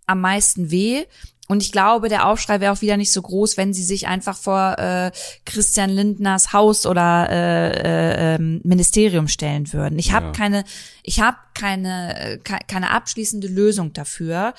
[0.07, 1.05] am meisten weh.
[1.49, 4.37] Und ich glaube, der Aufschrei wäre auch wieder nicht so groß, wenn sie sich einfach
[4.37, 5.13] vor äh,
[5.45, 9.99] Christian Lindners Haus oder äh, äh, ähm, Ministerium stellen würden.
[9.99, 10.33] Ich habe Ja.
[10.33, 10.65] keine,
[11.05, 14.55] ich habe keine, äh, ke- keine abschließende Lösung dafür.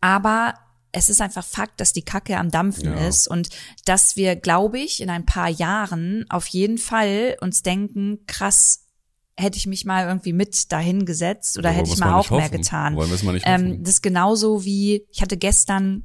[0.00, 0.54] Aber
[0.92, 3.06] es ist einfach Fakt, dass die Kacke am Dampfen Ja.
[3.08, 3.50] ist und
[3.84, 8.84] dass wir, glaube ich, in ein paar Jahren auf jeden Fall uns denken, krass,
[9.36, 12.48] hätte ich mich mal irgendwie mit dahin gesetzt oder Ja, hätte ich mal auch mehr
[12.48, 12.96] getan.
[12.96, 13.84] Wollen wir's mal nicht ähm, hoffen.
[13.84, 16.04] das ist genauso wie, ich hatte gestern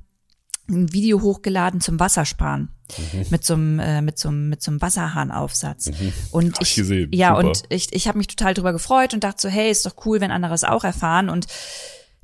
[0.70, 2.70] ein Video hochgeladen zum Wassersparen
[3.14, 3.26] Mhm.
[3.32, 5.90] mit so einem äh, mit so einem mit so einem Wasserhahnaufsatz
[6.32, 7.48] und Hab ich ich ja Super.
[7.48, 10.22] und ich ich habe mich total drüber gefreut und dachte so hey ist doch cool
[10.22, 11.48] wenn andere es auch erfahren und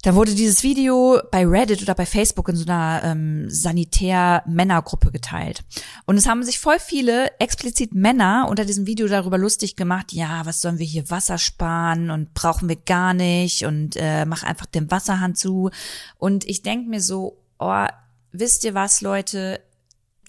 [0.02, 5.64] da wurde dieses Video bei Reddit oder bei Facebook in so einer ähm, Sanitär-Männergruppe geteilt.
[6.06, 10.46] Und es haben sich voll viele explizit Männer unter diesem Video darüber lustig gemacht, ja,
[10.46, 14.68] was sollen wir hier Wasser sparen und brauchen wir gar nicht und äh, mach einfach
[14.68, 15.70] den Wasserhahn zu.
[16.18, 17.86] Und ich denk mir so, oh,
[18.32, 19.62] wisst ihr was, Leute,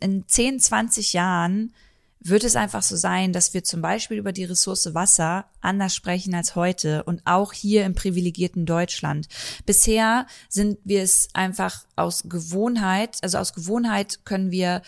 [0.00, 1.72] in 10, 20 Jahren
[2.20, 6.34] wird es einfach so sein, dass wir zum Beispiel über die Ressource Wasser anders sprechen
[6.34, 9.26] als heute und auch hier im privilegierten Deutschland.
[9.64, 14.82] Bisher sind wir es einfach aus Gewohnheit, also aus Gewohnheit können wir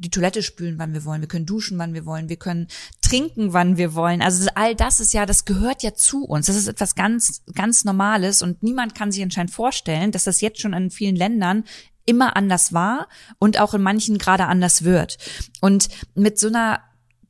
[0.00, 2.68] die Toilette spülen, wann wir wollen, wir können duschen, wann wir wollen, wir können
[3.02, 4.22] trinken, wann wir wollen.
[4.22, 6.46] Also all das ist ja, das gehört ja zu uns.
[6.46, 10.60] Das ist etwas ganz, ganz Normales und niemand kann sich anscheinend vorstellen, dass das jetzt
[10.60, 11.64] schon in vielen Ländern
[12.10, 13.08] immer anders war
[13.38, 15.16] und auch in manchen gerade anders wird.
[15.60, 16.80] Und mit so einer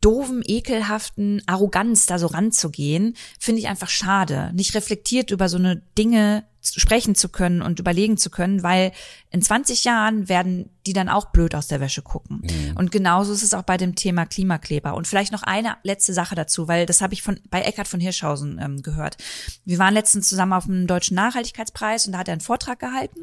[0.00, 4.50] doofen, ekelhaften Arroganz da so ranzugehen, finde ich einfach schade.
[4.54, 8.92] Nicht reflektiert über so eine Dinge sprechen zu können und überlegen zu können, weil
[9.30, 12.42] in 20 Jahren werden die dann auch blöd aus der Wäsche gucken.
[12.42, 12.76] Mhm.
[12.76, 14.94] Und genauso ist es auch bei dem Thema Klimakleber.
[14.94, 18.00] Und vielleicht noch eine letzte Sache dazu, weil das habe ich von bei Eckhard von
[18.00, 19.16] Hirschhausen ähm, gehört.
[19.64, 23.20] Wir waren letztens zusammen auf dem Deutschen Nachhaltigkeitspreis und da hat er einen Vortrag gehalten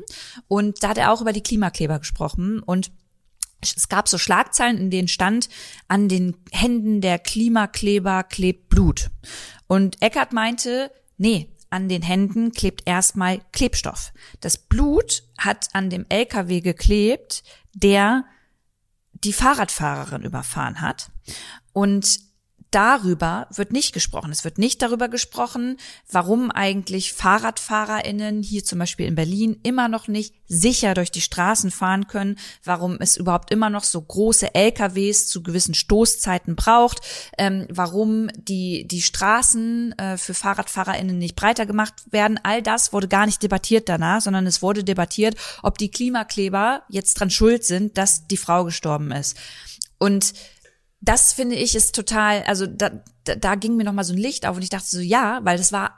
[0.48, 2.92] und da hat er auch über die Klimakleber gesprochen und
[3.62, 5.50] es gab so Schlagzeilen, in denen stand,
[5.88, 9.10] an den Händen der Klimakleber klebt Blut.
[9.66, 14.14] Und Eckert meinte, nee, an den Händen klebt erstmal Klebstoff.
[14.40, 17.44] Das Blut hat an dem LKW geklebt,
[17.74, 18.26] der
[19.14, 21.12] die Fahrradfahrerin überfahren hat.
[21.74, 22.27] Und
[22.78, 24.32] darüber wird nicht gesprochen.
[24.32, 25.78] Es wird nicht darüber gesprochen,
[26.12, 31.72] warum eigentlich FahrradfahrerInnen hier zum Beispiel in Berlin immer noch nicht sicher durch die Straßen
[31.72, 37.02] fahren können, warum es überhaupt immer noch so große LKWs zu gewissen Stoßzeiten braucht,
[37.40, 42.40] ähm, warum die, die Straßen äh, für FahrradfahrerInnen nicht breiter gemacht werden.
[42.44, 47.16] All das wurde gar nicht debattiert danach, sondern es wurde debattiert, ob die Klimakleber jetzt
[47.16, 49.36] dran schuld sind, dass die Frau gestorben ist.
[50.00, 50.34] Und
[51.02, 54.20] das finde ich ist total, also da, da, da ging mir noch mal so ein
[54.20, 55.94] Licht auf und ich dachte so, ja, weil das war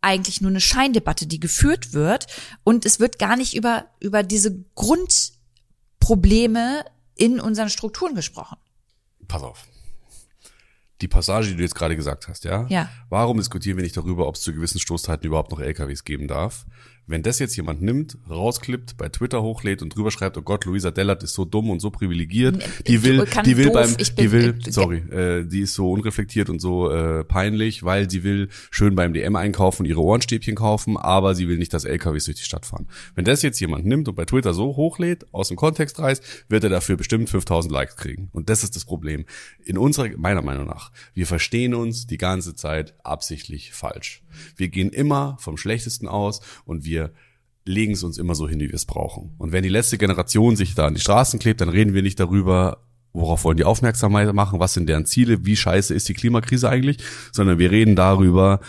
[0.00, 2.26] eigentlich nur eine Scheindebatte, die geführt wird
[2.64, 6.84] und es wird gar nicht über, über diese Grundprobleme
[7.14, 8.58] in unseren Strukturen gesprochen.
[9.28, 9.64] Pass auf.
[11.00, 12.66] Die Passage, die du jetzt gerade gesagt hast, ja?
[12.68, 12.88] Ja.
[13.08, 16.64] Warum diskutieren wir nicht darüber, ob es zu gewissen Stoßzeiten überhaupt noch LKWs geben darf?
[17.06, 20.92] Wenn das jetzt jemand nimmt, rausklippt, bei Twitter hochlädt und drüber schreibt, oh Gott, Luisa
[20.92, 24.98] Dellert ist so dumm und so privilegiert, die will, die will beim, die will, sorry,
[25.10, 29.34] äh, die ist so unreflektiert und so äh, peinlich, weil sie will schön beim DM
[29.34, 32.86] einkaufen und ihre Ohrenstäbchen kaufen, aber sie will nicht, dass LKWs durch die Stadt fahren.
[33.16, 36.62] Wenn das jetzt jemand nimmt und bei Twitter so hochlädt, aus dem Kontext reißt, wird
[36.62, 38.28] er dafür bestimmt 5000 Likes kriegen.
[38.32, 39.24] Und das ist das Problem.
[39.64, 44.22] In unserer, meiner Meinung nach, wir verstehen uns die ganze Zeit absichtlich falsch.
[44.56, 46.91] Wir gehen immer vom Schlechtesten aus und wir
[47.64, 49.34] legen es uns immer so hin, wie wir es brauchen.
[49.38, 52.18] Und wenn die letzte Generation sich da an die Straßen klebt, dann reden wir nicht
[52.18, 52.78] darüber,
[53.12, 56.98] worauf wollen die Aufmerksamkeit machen, was sind deren Ziele, wie scheiße ist die Klimakrise eigentlich,
[57.30, 58.60] sondern wir reden darüber,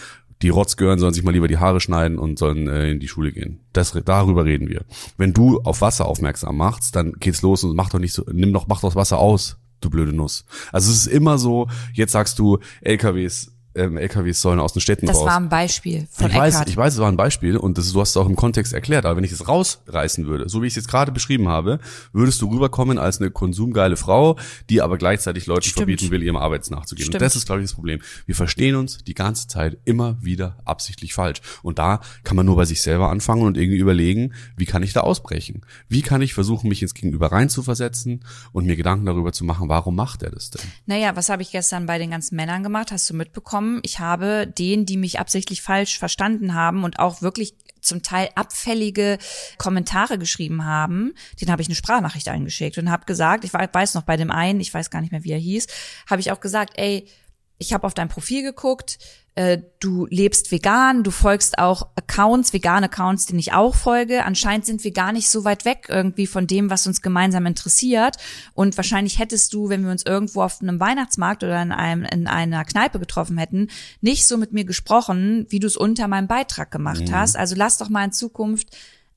[0.41, 3.31] die Rotzgören sollen sich mal lieber die Haare schneiden und sollen äh, in die Schule
[3.31, 3.61] gehen.
[3.71, 4.81] Das, darüber reden wir.
[5.17, 8.51] Wenn du auf Wasser aufmerksam machst, dann geht's los und mach doch nicht so, nimm
[8.51, 10.45] doch, mach doch das Wasser aus, du blöde Nuss.
[10.73, 15.05] Also es ist immer so, jetzt sagst du, LKWs ähm, LKWs sollen aus den Städten
[15.05, 15.25] das raus.
[15.25, 17.91] Das war ein Beispiel von ich weiß, ich weiß, es war ein Beispiel und das,
[17.91, 19.05] du hast es auch im Kontext erklärt.
[19.05, 21.79] Aber wenn ich es rausreißen würde, so wie ich es jetzt gerade beschrieben habe,
[22.11, 24.37] würdest du rüberkommen als eine konsumgeile Frau,
[24.69, 25.77] die aber gleichzeitig Leuten Stimmt.
[25.77, 27.05] verbieten will, ihrem Arbeits nachzugehen.
[27.05, 27.15] Stimmt.
[27.15, 28.01] Und das ist, glaube ich, das Problem.
[28.25, 31.41] Wir verstehen uns die ganze Zeit immer wieder absichtlich falsch.
[31.63, 34.93] Und da kann man nur bei sich selber anfangen und irgendwie überlegen, wie kann ich
[34.93, 35.61] da ausbrechen?
[35.87, 39.95] Wie kann ich versuchen, mich ins Gegenüber reinzuversetzen und mir Gedanken darüber zu machen, warum
[39.95, 40.61] macht er das denn?
[40.85, 42.91] Naja, was habe ich gestern bei den ganzen Männern gemacht?
[42.91, 43.62] Hast du mitbekommen?
[43.63, 43.79] Bekommen.
[43.83, 49.17] Ich habe denen, die mich absichtlich falsch verstanden haben und auch wirklich zum Teil abfällige
[49.57, 54.03] Kommentare geschrieben haben, den habe ich eine Sprachnachricht eingeschickt und habe gesagt, ich weiß noch
[54.03, 55.67] bei dem einen, ich weiß gar nicht mehr, wie er hieß,
[56.09, 57.05] habe ich auch gesagt, ey,
[57.63, 58.99] ich habe auf dein Profil geguckt,
[59.35, 64.25] äh, du lebst vegan, du folgst auch Accounts, vegane Accounts, denen ich auch folge.
[64.25, 68.17] Anscheinend sind wir gar nicht so weit weg irgendwie von dem, was uns gemeinsam interessiert.
[68.53, 72.27] Und wahrscheinlich hättest du, wenn wir uns irgendwo auf einem Weihnachtsmarkt oder in, einem, in
[72.27, 73.69] einer Kneipe getroffen hätten,
[74.01, 77.15] nicht so mit mir gesprochen, wie du es unter meinem Beitrag gemacht mhm.
[77.15, 77.35] hast.
[77.35, 78.67] Also lass doch mal in Zukunft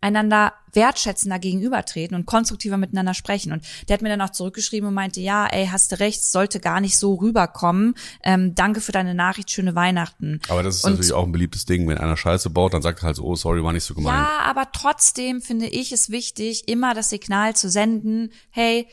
[0.01, 3.53] einander wertschätzender gegenübertreten und konstruktiver miteinander sprechen.
[3.53, 6.61] Und der hat mir dann auch zurückgeschrieben und meinte, ja, ey, hast du recht, sollte
[6.61, 7.95] gar nicht so rüberkommen.
[8.23, 10.41] Ähm, danke für deine Nachricht, schöne Weihnachten.
[10.49, 11.89] Aber das ist und, natürlich auch ein beliebtes Ding.
[11.89, 14.17] Wenn einer Scheiße baut, dann sagt er halt so, oh, sorry, war nicht so gemeint.
[14.17, 18.87] Ja, aber trotzdem finde ich es wichtig, immer das Signal zu senden, hey,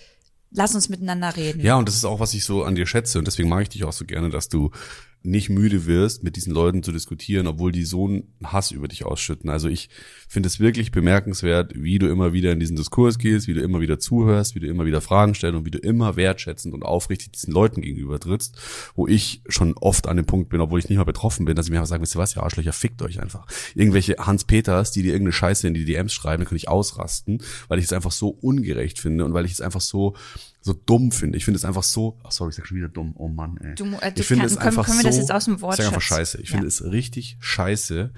[0.52, 1.62] lass uns miteinander reden.
[1.62, 3.20] Ja, und das ist auch, was ich so an dir schätze.
[3.20, 4.72] Und deswegen mag ich dich auch so gerne, dass du
[5.24, 9.06] nicht müde wirst, mit diesen Leuten zu diskutieren, obwohl die so einen Hass über dich
[9.06, 9.50] ausschütten.
[9.50, 9.90] Also ich
[10.28, 13.80] finde es wirklich bemerkenswert, wie du immer wieder in diesen Diskurs gehst, wie du immer
[13.80, 17.32] wieder zuhörst, wie du immer wieder Fragen stellst und wie du immer wertschätzend und aufrichtig
[17.32, 18.58] diesen Leuten gegenüber trittst,
[18.96, 21.68] wo ich schon oft an dem Punkt bin, obwohl ich nicht mal betroffen bin, dass
[21.68, 23.48] ich mir einfach sage, wisst ihr was, ihr Arschlöcher, fickt euch einfach.
[23.76, 27.80] Irgendwelche Hans-Peters, die dir irgendeine Scheiße in die DMs schreiben, dann kann ich ausrasten, weil
[27.80, 30.16] ich es einfach so ungerecht finde und weil ich es einfach so
[30.66, 31.38] so dumm finde.
[31.38, 33.14] Ich finde es einfach so, ach sorry, ich sag schon wieder dumm.
[33.18, 33.76] Oh Mann, ey.
[33.76, 35.60] Du, äh, du ich finde es können, einfach können wir so, das jetzt aus dem
[35.62, 36.42] Wort ich sag einfach scheiße.
[36.42, 36.54] Ich Ja.
[36.54, 38.14] finde es richtig scheiße,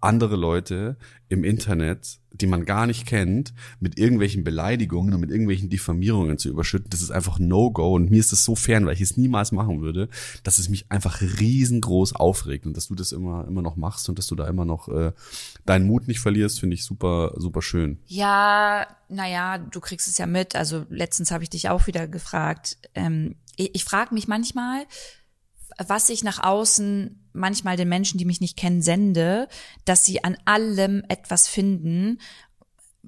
[0.00, 0.96] andere Leute
[1.28, 6.48] im Internet, die man gar nicht kennt, mit irgendwelchen Beleidigungen und mit irgendwelchen Diffamierungen zu
[6.48, 6.90] überschütten.
[6.90, 9.80] Das ist einfach No-Go und mir ist das so fern, weil ich es niemals machen
[9.80, 10.08] würde,
[10.42, 14.18] dass es mich einfach riesengroß aufregt und dass du das immer immer noch machst und
[14.18, 15.12] dass du da immer noch äh,
[15.66, 17.98] deinen Mut nicht verlierst, finde ich super super schön.
[18.06, 20.56] Ja, naja, du kriegst es ja mit.
[20.56, 22.78] Also letztens habe ich dich auch wieder gefragt.
[22.94, 24.86] Ähm, ich ich frage mich manchmal,
[25.86, 29.48] was ich nach außen manchmal den Menschen, die mich nicht kennen, sende,
[29.84, 32.18] dass sie an allem etwas finden.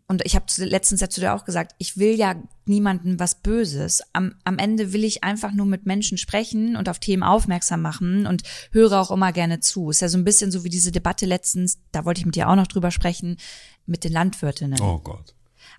[0.06, 2.34] Und ich habe letztens ja zu dir auch gesagt, ich will ja
[2.66, 4.02] niemanden was Böses.
[4.12, 8.26] Am, am Ende will ich einfach nur mit Menschen sprechen und auf Themen aufmerksam machen
[8.26, 8.42] und
[8.72, 9.90] höre auch immer gerne zu.
[9.90, 12.48] Ist ja so ein bisschen so wie diese Debatte letztens, da wollte ich mit dir
[12.48, 13.38] auch noch drüber sprechen,
[13.86, 14.80] mit den Landwirtinnen.
[14.80, 15.34] Oh Gott.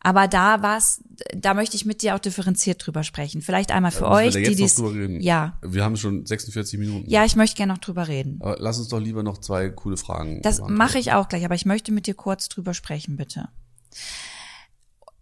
[0.05, 1.01] Aber da war's,
[1.33, 3.41] da möchte ich mit dir auch differenziert drüber sprechen.
[3.41, 4.75] Vielleicht einmal für wir euch, die dies.
[4.75, 5.21] drüber reden?
[5.21, 7.09] Ja, Wir haben schon 46 Minuten.
[7.09, 8.37] ja, ich möchte gerne noch drüber reden.
[8.41, 10.41] Aber lass uns doch lieber noch zwei coole Fragen.
[10.41, 13.47] Das mache ich auch gleich, aber ich möchte mit dir kurz drüber sprechen, bitte.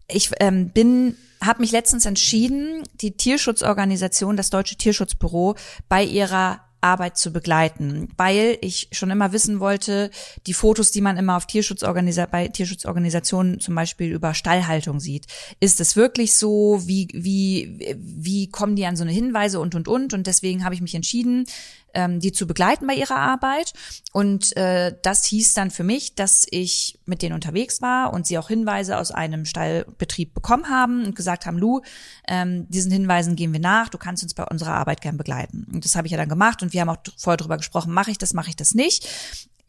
[0.07, 5.55] Ich ähm, bin, habe mich letztens entschieden, die Tierschutzorganisation, das Deutsche Tierschutzbüro,
[5.89, 10.11] bei ihrer Arbeit zu begleiten, weil ich schon immer wissen wollte,
[10.47, 15.27] die Fotos, die man immer auf Tierschutzorganisa bei Tierschutzorganisationen zum Beispiel über Stallhaltung sieht,
[15.59, 16.81] ist es wirklich so?
[16.85, 20.13] Wie wie wie kommen die an so eine Hinweise und und und?
[20.13, 21.45] Und deswegen habe ich mich entschieden,
[21.93, 23.73] ähm, die zu begleiten bei ihrer Arbeit.
[24.11, 28.37] Und äh, das hieß dann für mich, dass ich mit denen unterwegs war und sie
[28.37, 31.81] auch Hinweise aus einem Stallbetrieb bekommen haben und gesagt haben, Lu,
[32.27, 35.67] ähm, diesen Hinweisen gehen wir nach, du kannst uns bei unserer Arbeit gern begleiten.
[35.71, 38.11] Und das habe ich ja dann gemacht und wir haben auch vorher drüber gesprochen, mache
[38.11, 39.07] ich das, mache ich das nicht.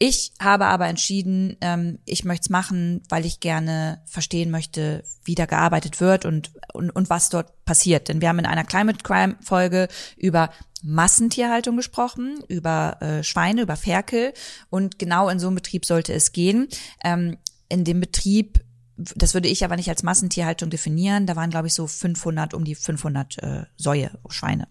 [0.05, 5.37] Ich habe aber entschieden, ähm, ich möchte es machen, weil ich gerne verstehen möchte, wie
[5.37, 8.09] da gearbeitet wird und, und, und was dort passiert.
[8.09, 10.51] Denn wir haben in einer Climate Crime Folge über
[10.83, 14.33] Massentierhaltung gesprochen, über äh, Schweine, über Ferkel
[14.71, 16.69] und genau in so einem Betrieb sollte es gehen.
[17.05, 18.61] Ähm, in dem Betrieb,
[18.97, 22.65] das würde ich aber nicht als Massentierhaltung definieren, da waren glaube ich so 500, um
[22.65, 24.69] die 500 äh, Säue, Schweine.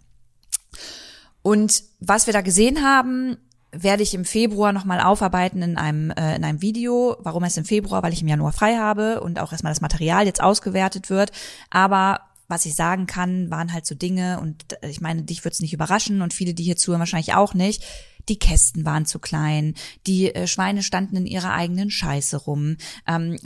[1.42, 3.38] Und was wir da gesehen haben,
[3.72, 7.16] werde ich im Februar nochmal aufarbeiten in einem, äh, in einem Video.
[7.20, 8.04] Warum erst im Februar?
[8.04, 11.32] Weil ich im Januar frei habe und auch erstmal das Material jetzt ausgewertet wird.
[11.70, 12.20] Aber
[12.52, 15.74] was ich sagen kann, waren halt so Dinge und äh, ich meine, dich wird's nicht
[15.74, 17.84] überraschen und viele, die hier zuhören, wahrscheinlich auch nicht.
[18.30, 19.74] Die Kästen waren zu klein,
[20.06, 22.78] die äh, Schweine standen in ihrer eigenen Scheiße rum,
[23.08, 23.38] ähm,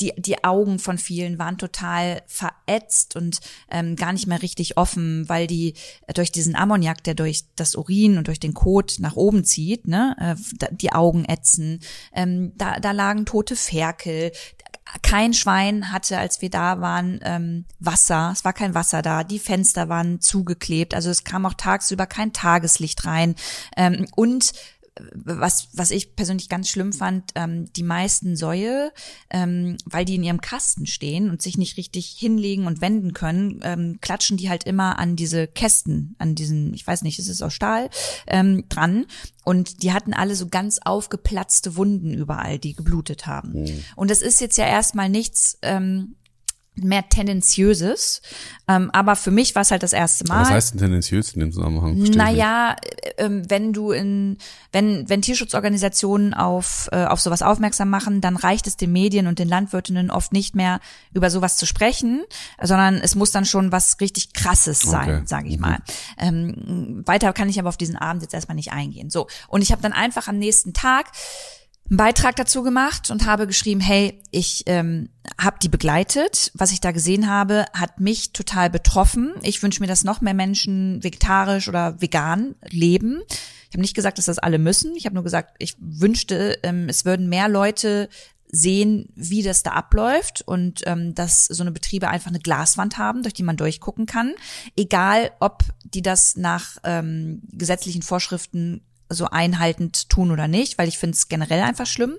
[0.00, 3.38] die, die Augen von vielen waren total verätzt und
[3.70, 5.74] ähm, gar nicht mehr richtig offen, weil die
[6.06, 9.86] äh, durch diesen Ammoniak, der durch das Urin und durch den Kot nach oben zieht,
[9.86, 11.80] ne, äh, die Augen ätzen,
[12.12, 14.32] ähm, da, da lagen tote Ferkel,
[15.02, 18.30] kein Schwein hatte, als wir da waren, ähm, Wasser.
[18.32, 19.24] Es war kein Wasser da.
[19.24, 20.94] Die Fenster waren zugeklebt.
[20.94, 23.34] Also es kam auch tagsüber kein Tageslicht rein.
[23.76, 24.52] Ähm, und
[25.12, 28.92] was, was ich persönlich ganz schlimm fand, ähm, die meisten Säue,
[29.30, 33.60] ähm, weil die in ihrem Kasten stehen und sich nicht richtig hinlegen und wenden können,
[33.62, 37.42] ähm, klatschen die halt immer an diese Kästen, an diesen, ich weiß nicht, ist es
[37.42, 37.90] aus Stahl,
[38.26, 39.06] ähm, dran.
[39.44, 43.66] Und die hatten alle so ganz aufgeplatzte Wunden überall, die geblutet haben.
[43.96, 46.14] Und das ist jetzt ja erstmal nichts, ähm,
[46.76, 48.20] mehr tendenziöses.
[48.66, 50.40] Ähm, aber für mich war es halt das erste Mal.
[50.40, 51.96] Was heißt denn tendenziös in dem Zusammenhang?
[51.96, 52.76] Versteh ich Naja,
[53.16, 54.38] äh, ähm, wenn du in,
[54.72, 59.38] wenn, wenn Tierschutzorganisationen auf, äh, auf sowas aufmerksam machen, dann reicht es den Medien und
[59.38, 60.80] den Landwirtinnen oft nicht mehr,
[61.12, 62.24] über sowas zu sprechen,
[62.60, 65.22] sondern es muss dann schon was richtig krasses sein, Okay.
[65.26, 65.60] sage ich Mhm.
[65.62, 65.78] mal.
[66.18, 69.10] Ähm, weiter kann ich aber auf diesen Abend jetzt erstmal nicht eingehen.
[69.10, 69.26] So.
[69.48, 71.06] Und ich habe dann einfach am nächsten Tag
[71.90, 76.50] einen Beitrag dazu gemacht und habe geschrieben, hey, ich ähm, habe die begleitet.
[76.54, 79.34] Was ich da gesehen habe, hat mich total betroffen.
[79.42, 83.20] Ich wünsche mir, dass noch mehr Menschen vegetarisch oder vegan leben.
[83.28, 84.96] Ich habe nicht gesagt, dass das alle müssen.
[84.96, 88.08] Ich habe nur gesagt, ich wünschte, ähm, es würden mehr Leute
[88.54, 93.22] sehen, wie das da abläuft und ähm, dass so eine Betriebe einfach eine Glaswand haben,
[93.22, 94.34] durch die man durchgucken kann.
[94.76, 98.82] Egal, ob die das nach ähm, gesetzlichen Vorschriften
[99.14, 102.16] so einhaltend tun oder nicht, weil ich finde es generell einfach schlimm.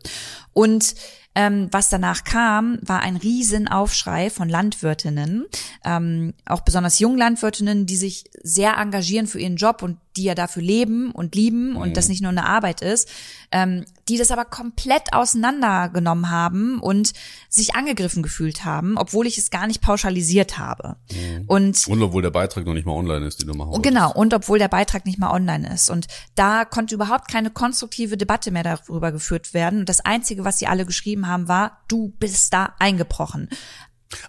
[0.54, 0.96] Und
[1.36, 5.45] ähm, was danach kam, war ein Riesenaufschrei von Landwirtinnen,
[5.83, 10.36] ähm, auch besonders jungen Landwirtinnen, die sich sehr engagieren für ihren Job und die ja
[10.36, 11.77] dafür leben und lieben mhm.
[11.77, 13.09] und das nicht nur eine Arbeit ist,
[13.51, 17.13] ähm, die das aber komplett auseinandergenommen haben und
[17.49, 20.95] sich angegriffen gefühlt haben, obwohl ich es gar nicht pauschalisiert habe.
[21.11, 21.45] Mhm.
[21.47, 23.83] Und, und obwohl der Beitrag noch nicht mal online ist, du machen wolltest.
[23.83, 25.89] Genau, und obwohl der Beitrag nicht mal online ist.
[25.89, 29.79] Und da konnte überhaupt keine konstruktive Debatte mehr darüber geführt werden.
[29.79, 33.49] Und das Einzige, was sie alle geschrieben haben, war, du bist da eingebrochen.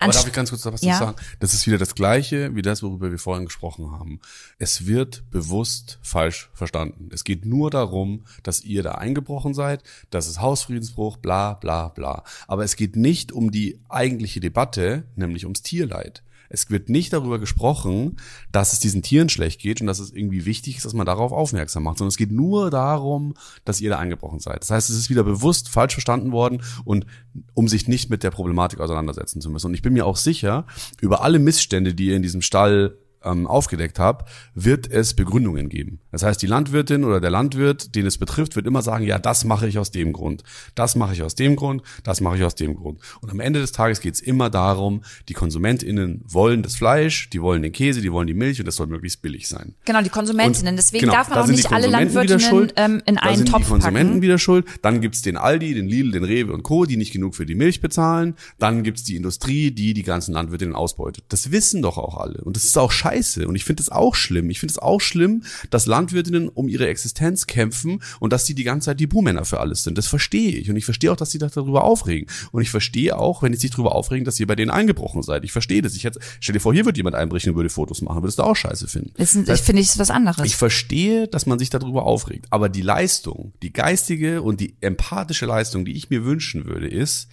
[0.00, 0.98] Aber darf ich ganz kurz da was ja.
[0.98, 1.16] sagen?
[1.38, 4.20] Das ist wieder das Gleiche wie das, worüber wir vorhin gesprochen haben.
[4.58, 7.10] Es wird bewusst falsch verstanden.
[7.12, 12.24] Es geht nur darum, dass ihr da eingebrochen seid, das ist Hausfriedensbruch, bla bla bla.
[12.48, 16.22] Aber es geht nicht um die eigentliche Debatte, nämlich ums Tierleid.
[16.48, 18.16] Es wird nicht darüber gesprochen,
[18.52, 21.32] dass es diesen Tieren schlecht geht und dass es irgendwie wichtig ist, dass man darauf
[21.32, 23.34] aufmerksam macht, sondern es geht nur darum,
[23.64, 24.60] dass ihr da eingebrochen seid.
[24.60, 27.06] Das heißt, es ist wieder bewusst falsch verstanden worden und
[27.54, 29.66] um sich nicht mit der Problematik auseinandersetzen zu müssen.
[29.66, 30.66] Und ich bin mir auch sicher,
[31.00, 36.00] über alle Missstände, die ihr in diesem Stall ähm, aufgedeckt habe, wird es Begründungen geben.
[36.12, 39.44] Das heißt, die Landwirtin oder der Landwirt, den es betrifft, wird immer sagen, ja, das
[39.44, 40.42] mache ich aus dem Grund,
[40.74, 43.00] das mache ich aus dem Grund, das mache ich aus dem Grund.
[43.20, 47.42] Und am Ende des Tages geht es immer darum, die KonsumentInnen wollen das Fleisch, die
[47.42, 49.74] wollen den Käse, die wollen die Milch und das soll möglichst billig sein.
[49.84, 50.74] Genau, die KonsumentInnen.
[50.74, 53.64] Und, Deswegen genau, darf man auch nicht alle Landwirtinnen ähm, in einen Topf packen.
[53.64, 54.22] die Konsumenten packen.
[54.22, 54.66] wieder schuld.
[54.82, 57.54] Dann gibt's den Aldi, den Lidl, den Rewe und Co., die nicht genug für die
[57.54, 58.34] Milch bezahlen.
[58.58, 61.24] Dann gibt's die Industrie, die die ganzen Landwirtinnen ausbeutet.
[61.28, 62.40] Das wissen doch auch alle.
[62.42, 63.15] Und das ist auch scheiße.
[63.22, 64.50] Und ich finde es auch schlimm.
[64.50, 68.64] Ich finde es auch schlimm, dass Landwirtinnen um ihre Existenz kämpfen und dass die die
[68.64, 69.98] ganze Zeit die Buhmänner für alles sind.
[69.98, 70.70] Das verstehe ich.
[70.70, 72.28] Und ich verstehe auch, dass sie darüber aufregen.
[72.52, 75.44] Und ich verstehe auch, wenn sie sich darüber aufregen, dass ihr bei denen eingebrochen seid.
[75.44, 75.94] Ich verstehe das.
[75.94, 78.22] Ich hätte, stell dir vor, hier wird jemand einbrechen und würde Fotos machen.
[78.22, 79.12] Würdest du auch scheiße finden.
[79.16, 80.44] Das, das heißt, ich finde, es was anderes.
[80.44, 82.46] Ich verstehe, dass man sich darüber aufregt.
[82.50, 87.28] Aber die Leistung, die geistige und die empathische Leistung, die ich mir wünschen würde, ist,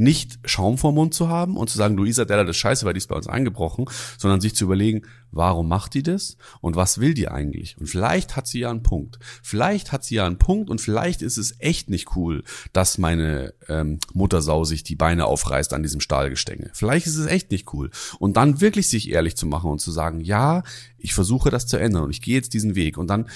[0.00, 2.94] nicht Schaum vor Mund zu haben und zu sagen, Luisa Della, das ist scheiße, weil
[2.94, 3.84] die ist bei uns eingebrochen,
[4.16, 7.76] sondern sich zu überlegen, warum macht die das und was will die eigentlich?
[7.78, 9.18] Und vielleicht hat sie ja einen Punkt.
[9.42, 12.42] Vielleicht hat sie ja einen Punkt und vielleicht ist es echt nicht cool,
[12.72, 16.70] dass meine ähm, Muttersau sich die Beine aufreißt an diesem Stahlgestänge.
[16.72, 17.90] Vielleicht ist es echt nicht cool.
[18.18, 20.62] Und dann wirklich sich ehrlich zu machen und zu sagen, ja,
[20.96, 22.96] ich versuche das zu ändern und ich gehe jetzt diesen Weg.
[22.96, 23.26] Und dann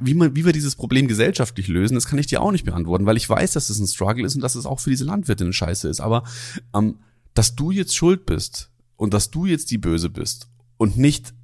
[0.00, 3.06] wie, man, wie wir dieses Problem gesellschaftlich lösen, das kann ich dir auch nicht beantworten,
[3.06, 5.52] weil ich weiß, dass es ein Struggle ist und dass es auch für diese Landwirtinnen
[5.52, 6.00] scheiße ist.
[6.00, 6.24] Aber
[6.74, 6.96] ähm,
[7.34, 11.34] dass du jetzt schuld bist und dass du jetzt die Böse bist und nicht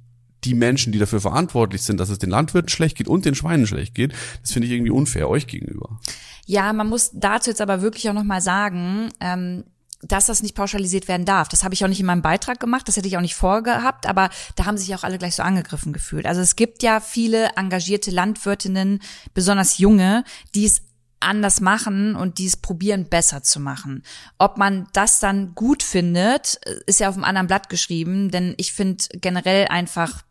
[0.43, 3.65] die Menschen, die dafür verantwortlich sind, dass es den Landwirten schlecht geht und den Schweinen
[3.65, 5.99] schlecht geht, das finde ich irgendwie unfair euch gegenüber.
[6.45, 9.63] Ja, man muss dazu jetzt aber wirklich auch nochmal sagen, ähm,
[10.07, 11.47] dass das nicht pauschalisiert werden darf.
[11.47, 14.07] Das habe ich auch nicht in meinem Beitrag gemacht, das hätte ich auch nicht vorgehabt,
[14.07, 16.25] aber da haben sich auch alle gleich so angegriffen gefühlt.
[16.25, 19.01] Also es gibt ja viele engagierte Landwirtinnen,
[19.33, 20.81] besonders junge, die es
[21.19, 24.03] anders machen und die es probieren besser zu machen.
[24.37, 28.73] Ob man das dann gut findet, ist ja auf einem anderen Blatt geschrieben, denn ich
[28.73, 30.23] finde generell einfach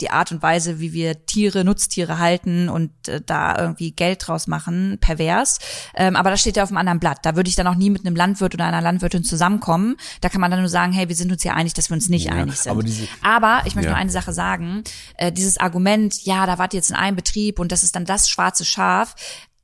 [0.00, 4.46] die Art und Weise, wie wir Tiere, Nutztiere halten und äh, da irgendwie Geld draus
[4.46, 5.58] machen, pervers.
[5.94, 7.20] Ähm, aber das steht ja auf einem anderen Blatt.
[7.22, 9.96] Da würde ich dann auch nie mit einem Landwirt oder einer Landwirtin zusammenkommen.
[10.20, 12.08] Da kann man dann nur sagen, hey, wir sind uns ja einig, dass wir uns
[12.08, 12.72] nicht ja, einig sind.
[12.72, 13.94] Aber, diese, aber ich möchte ja.
[13.94, 14.84] nur eine Sache sagen.
[15.16, 18.04] Äh, dieses Argument, ja, da wart ihr jetzt in einem Betrieb und das ist dann
[18.04, 19.14] das schwarze Schaf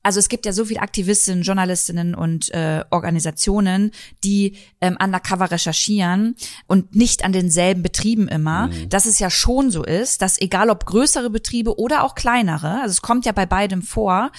[0.03, 3.93] also es gibt ja so viele Aktivistinnen, Journalistinnen und äh, Organisationen,
[4.25, 6.37] die ähm, undercover recherchieren
[6.67, 8.89] und nicht an denselben Betrieben immer, mhm.
[8.89, 12.91] dass es ja schon so ist, dass egal ob größere Betriebe oder auch kleinere, also
[12.91, 14.31] es kommt ja bei beidem vor,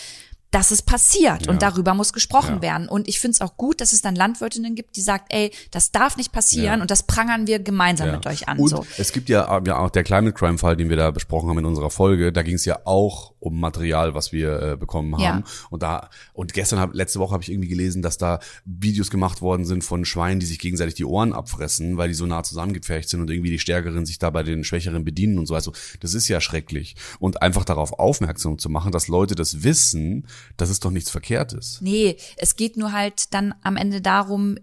[0.53, 1.51] dass es passiert ja.
[1.51, 2.61] und darüber muss gesprochen ja.
[2.61, 2.87] werden.
[2.87, 5.91] Und ich finde es auch gut, dass es dann Landwirtinnen gibt, die sagt, ey, das
[5.91, 6.81] darf nicht passieren ja.
[6.81, 8.59] und das prangern wir gemeinsam mit euch an.
[8.59, 8.85] Und so.
[8.97, 11.65] es gibt ja, ja auch der Climate Crime Fall, den wir da besprochen haben in
[11.65, 15.43] unserer Folge, da ging es ja auch um Material, was wir äh, bekommen haben.
[15.69, 19.41] Und da und gestern hab, letzte Woche habe ich irgendwie gelesen, dass da Videos gemacht
[19.41, 23.09] worden sind von Schweinen, die sich gegenseitig die Ohren abfressen, weil die so nah zusammengepfercht
[23.09, 25.55] sind und irgendwie die Stärkeren sich da bei den Schwächeren bedienen und so.
[25.55, 26.95] Also das ist ja schrecklich.
[27.19, 31.79] Und einfach darauf aufmerksam zu machen, dass Leute das wissen, das ist doch nichts Verkehrtes.
[31.81, 34.57] Nee, es geht nur halt dann am Ende darum,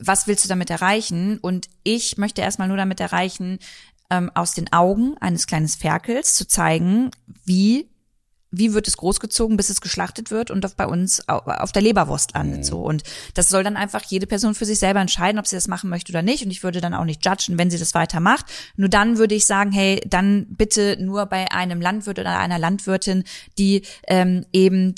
[0.00, 1.38] was willst du damit erreichen?
[1.38, 3.58] Und ich möchte erstmal nur damit erreichen,
[4.10, 7.10] ähm, aus den Augen eines kleinen Ferkels zu zeigen,
[7.44, 7.88] wie
[8.50, 12.34] wie wird es großgezogen, bis es geschlachtet wird und auf bei uns auf der Leberwurst
[12.34, 12.64] landet mhm.
[12.64, 13.02] so und
[13.34, 16.12] das soll dann einfach jede Person für sich selber entscheiden, ob sie das machen möchte
[16.12, 18.46] oder nicht und ich würde dann auch nicht judgen, wenn sie das weitermacht.
[18.76, 23.24] Nur dann würde ich sagen, hey, dann bitte nur bei einem Landwirt oder einer Landwirtin,
[23.58, 24.94] die ähm, eben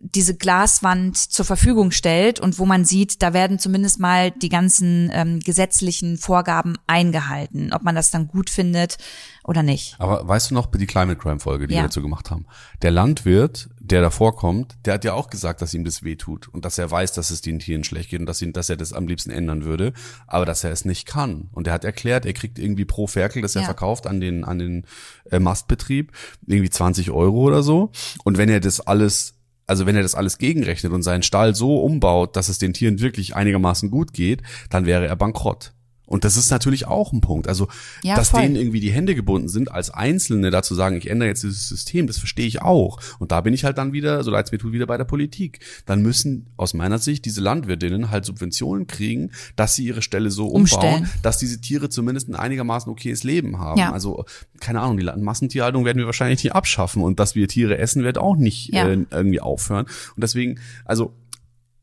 [0.00, 5.10] diese Glaswand zur Verfügung stellt und wo man sieht, da werden zumindest mal die ganzen
[5.12, 7.72] ähm, gesetzlichen Vorgaben eingehalten.
[7.72, 8.98] Ob man das dann gut findet
[9.44, 9.96] oder nicht.
[9.98, 11.80] Aber weißt du noch die Climate Crime Folge, die Ja.
[11.80, 12.46] wir dazu gemacht haben?
[12.82, 16.64] Der Landwirt, der davor kommt, der hat ja auch gesagt, dass ihm das wehtut und
[16.64, 18.92] dass er weiß, dass es den Tieren schlecht geht und dass, ihn, dass er das
[18.92, 19.94] am liebsten ändern würde,
[20.26, 21.48] aber dass er es nicht kann.
[21.52, 23.66] Und er hat erklärt, er kriegt irgendwie pro Ferkel, das er Ja.
[23.66, 24.84] verkauft an den, an den
[25.30, 26.12] äh, Mastbetrieb,
[26.46, 27.90] irgendwie 20 Euro oder so.
[28.24, 29.34] Und wenn er das alles
[29.68, 33.00] also wenn er das alles gegenrechnet und seinen Stall so umbaut, dass es den Tieren
[33.00, 35.72] wirklich einigermaßen gut geht, dann wäre er bankrott.
[36.08, 37.46] Und das ist natürlich auch ein Punkt.
[37.48, 37.68] Also,
[38.02, 38.40] Ja, dass voll.
[38.42, 42.06] denen irgendwie die Hände gebunden sind, als Einzelne dazu sagen, ich ändere jetzt dieses System,
[42.06, 42.98] das verstehe ich auch.
[43.18, 45.04] Und da bin ich halt dann wieder, so leid es mir tut, wieder bei der
[45.04, 45.60] Politik.
[45.86, 50.46] Dann müssen aus meiner Sicht diese Landwirtinnen halt Subventionen kriegen, dass sie ihre Ställe so
[50.46, 51.10] umbauen, Umstellen.
[51.22, 53.78] dass diese Tiere zumindest ein einigermaßen okayes Leben haben.
[53.78, 53.92] Ja.
[53.92, 54.24] Also,
[54.60, 58.16] keine Ahnung, die Massentierhaltung werden wir wahrscheinlich nicht abschaffen und dass wir Tiere essen, wird
[58.18, 58.88] auch nicht Ja.
[58.88, 59.84] äh, irgendwie aufhören.
[59.84, 61.12] Und deswegen, also,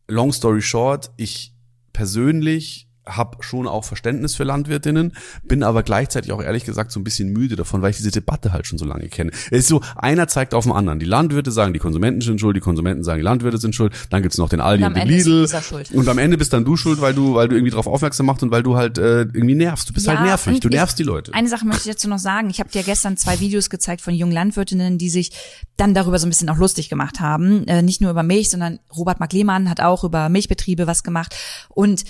[0.07, 1.53] long story short, ich
[1.93, 7.03] persönlich habe schon auch Verständnis für Landwirtinnen, bin aber gleichzeitig auch ehrlich gesagt so ein
[7.03, 9.31] bisschen müde davon, weil ich diese Debatte halt schon so lange kenne.
[9.51, 10.99] Es ist so, einer zeigt auf den anderen.
[10.99, 14.21] Die Landwirte sagen, die Konsumenten sind schuld, die Konsumenten sagen, die Landwirte sind schuld, dann
[14.21, 15.47] gibt's noch den Aldi Und und, den Lidl.
[15.93, 18.43] Und am Ende bist dann du schuld, weil du, weil du irgendwie drauf aufmerksam machst
[18.43, 19.89] und weil du halt äh, irgendwie nervst.
[19.89, 21.33] Du bist halt nervig, und du ich- nervst die Leute.
[21.33, 22.49] Eine Sache möchte ich dazu noch sagen.
[22.49, 25.31] Ich habe dir gestern zwei Videos gezeigt von jungen Landwirtinnen, die sich
[25.77, 27.67] dann darüber so ein bisschen auch lustig gemacht haben.
[27.67, 31.35] Äh, nicht nur über Milch, sondern Robert Mark Lehmann hat auch über Milchbetriebe was gemacht.
[31.69, 32.03] Und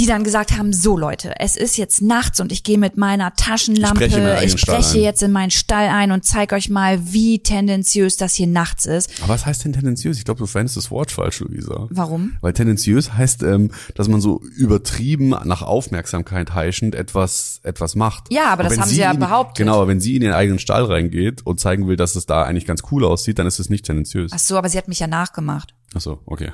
[0.00, 3.34] die dann gesagt haben, so Leute, es ist jetzt nachts und ich gehe mit meiner
[3.36, 7.12] Taschenlampe, Ich breche eigenen ich breche jetzt in meinen Stall ein und zeig euch mal,
[7.12, 9.10] wie tendenziös das hier nachts ist.
[9.22, 10.16] Aber was heißt denn tendenziös?
[10.16, 11.86] Ich glaube, du verwendest das Wort falsch, Luisa.
[11.90, 12.32] Warum?
[12.40, 18.32] Weil tendenziös heißt, ähm, dass man so übertrieben nach Aufmerksamkeit heischend etwas etwas macht.
[18.32, 19.58] Ja, aber das haben sie ja in- behauptet.
[19.58, 22.44] Genau, aber wenn sie in ihren eigenen Stall reingeht und zeigen will, dass es da
[22.44, 24.30] eigentlich ganz cool aussieht, dann ist es nicht tendenziös.
[24.34, 25.74] Ach so, aber sie hat mich ja nachgemacht.
[25.94, 26.52] Ach so, okay.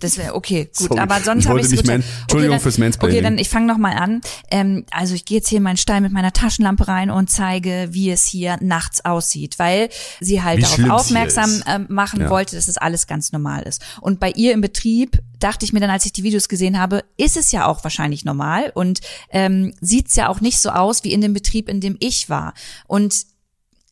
[0.00, 0.88] Das wäre okay, gut.
[0.88, 3.16] Sorry, aber sonst habe ich nicht man- Entschuldigung okay, dann, fürs Mansplaining.
[3.16, 4.20] Okay, dann ich fange noch mal an.
[4.50, 7.88] Ähm, also ich gehe jetzt hier in meinen Stall mit meiner Taschenlampe rein und zeige,
[7.90, 9.88] wie es hier nachts aussieht, weil
[10.20, 12.30] sie halt Wie darauf aufmerksam ähm, machen Ja.
[12.30, 13.84] wollte, dass es alles ganz normal ist.
[14.00, 17.04] Und bei ihr im Betrieb dachte ich mir dann, als ich die Videos gesehen habe,
[17.16, 21.12] ist es ja auch wahrscheinlich normal und ähm, sieht's ja auch nicht so aus wie
[21.12, 22.54] in dem Betrieb, in dem ich war.
[22.86, 23.26] Und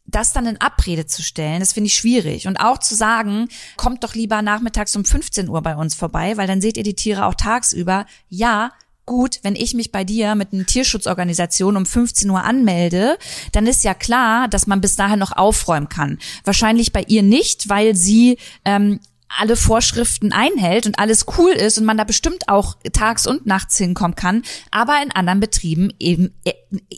[0.07, 2.47] das dann in Abrede zu stellen, das finde ich schwierig.
[2.47, 6.47] Und auch zu sagen, kommt doch lieber nachmittags um 15 Uhr bei uns vorbei, weil
[6.47, 8.07] dann seht ihr die Tiere auch tagsüber.
[8.29, 8.71] Ja,
[9.05, 13.19] gut, wenn ich mich bei dir mit einer Tierschutzorganisation um 15 Uhr anmelde,
[13.53, 16.19] dann ist ja klar, dass man bis dahin noch aufräumen kann.
[16.45, 21.85] Wahrscheinlich bei ihr nicht, weil sie ähm, alle Vorschriften einhält und alles cool ist und
[21.85, 26.53] man da bestimmt auch tags und nachts hinkommen kann, aber in anderen Betrieben eben äh,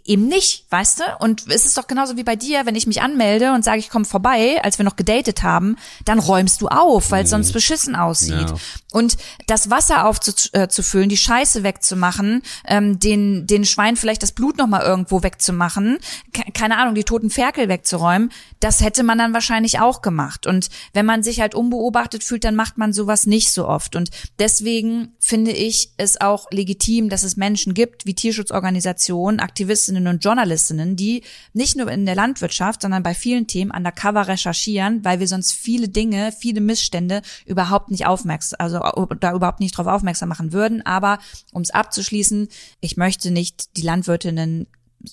[0.04, 1.04] eben nicht, weißt du?
[1.20, 3.90] Und es ist doch genauso wie bei dir, wenn ich mich anmelde und sage, ich
[3.90, 7.96] komme vorbei, als wir noch gedatet haben, dann räumst du auf, weil es sonst beschissen
[7.96, 8.50] aussieht.
[8.50, 8.54] Ja.
[8.92, 9.16] Und
[9.46, 15.22] das Wasser aufzufüllen, die Scheiße wegzumachen, ähm, den, den Schwein vielleicht das Blut nochmal irgendwo
[15.22, 15.98] wegzumachen,
[16.32, 20.46] ke- keine Ahnung, die toten Ferkel wegzuräumen, das hätte man dann wahrscheinlich auch gemacht.
[20.46, 23.94] Und wenn man sich halt unbeobachtet fühlt, dann macht man sowas nicht so oft.
[23.94, 30.24] Und deswegen finde ich es auch legitim, dass es Menschen gibt, wie Tierschutzorganisationen, Aktivistinnen und
[30.24, 35.28] Journalistinnen, die nicht nur in der Landwirtschaft, sondern bei vielen Themen undercover recherchieren, weil wir
[35.28, 38.78] sonst viele Dinge, viele Missstände überhaupt nicht aufmerksam, also
[39.20, 40.84] da überhaupt nicht drauf aufmerksam machen würden.
[40.86, 41.18] Aber
[41.52, 42.48] um es abzuschließen,
[42.80, 44.68] ich möchte nicht die Landwirtinnen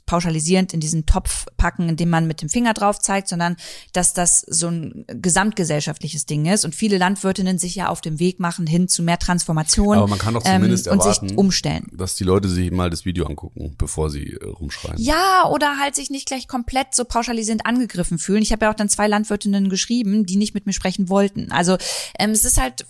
[0.06, 3.56] pauschalisierend in diesen Topf packen, in dem man mit dem Finger drauf zeigt, sondern
[3.94, 8.40] dass das so ein gesamtgesellschaftliches Ding ist und viele Landwirtinnen sich ja auf dem Weg
[8.40, 11.88] machen hin zu mehr Transformation Aber man kann doch zumindest ähm, und erwarten, sich umstellen.
[11.94, 14.98] dass die Leute sich mal das Video angucken, bevor sie äh, rumschreien.
[14.98, 18.42] Ja, oder halt sich nicht gleich komplett so pauschalisierend angegriffen fühlen.
[18.42, 21.52] Ich habe ja auch dann zwei Landwirtinnen geschrieben, die nicht mit mir sprechen wollten.
[21.52, 21.78] Also
[22.20, 22.86] ähm, es ist halt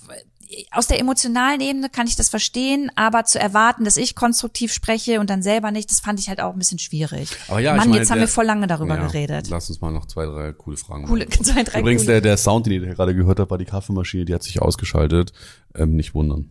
[0.71, 5.19] aus der emotionalen Ebene kann ich das verstehen, aber zu erwarten, dass ich konstruktiv spreche
[5.19, 7.29] und dann selber nicht, das fand ich halt auch ein bisschen schwierig.
[7.47, 9.49] Aber ja, Mann, ich meine, jetzt haben der- wir voll lange darüber Ja, geredet.
[9.49, 11.43] Lass uns mal noch zwei, drei coole Fragen Coole, machen.
[11.45, 12.13] zwei, drei Übrigens, coole.
[12.13, 15.33] der, der Sound, den ihr gerade gehört habt, war die Kaffeemaschine, die hat sich ausgeschaltet.
[15.75, 16.49] Ähm, nicht wundern.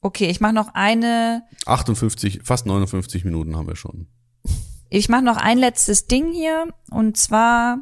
[0.00, 4.06] Okay, ich mache noch eine 58, fast 59 Minuten haben wir schon.
[4.88, 7.78] Ich mache noch ein letztes Ding hier und zwar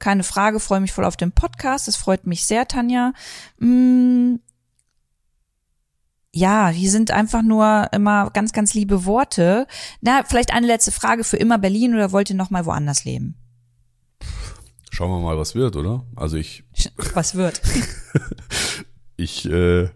[0.00, 1.86] keine Frage, freue mich voll auf den Podcast.
[1.86, 3.12] Das freut mich sehr, Tanja.
[3.58, 4.36] Mm,
[6.32, 9.66] ja, hier sind einfach nur immer ganz, ganz liebe Worte.
[10.00, 13.36] Na, vielleicht eine letzte Frage für immer Berlin oder wollt ihr noch mal woanders leben?
[14.90, 16.04] Schauen wir mal, was wird, oder?
[16.16, 16.64] Also ich,
[17.14, 17.60] Was wird?
[19.16, 19.88] ich äh,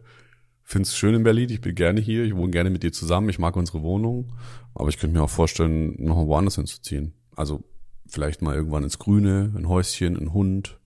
[0.63, 1.51] finde es schön in Berlin.
[1.51, 2.25] Ich bin gerne hier.
[2.25, 3.29] Ich wohne gerne mit dir zusammen.
[3.29, 4.33] Ich mag unsere Wohnung.
[4.75, 7.15] Aber ich könnte mir auch vorstellen, noch woanders hinzuziehen.
[7.37, 7.65] Also
[8.07, 10.79] vielleicht mal irgendwann ins Grüne, ein Häuschen, ein Hund.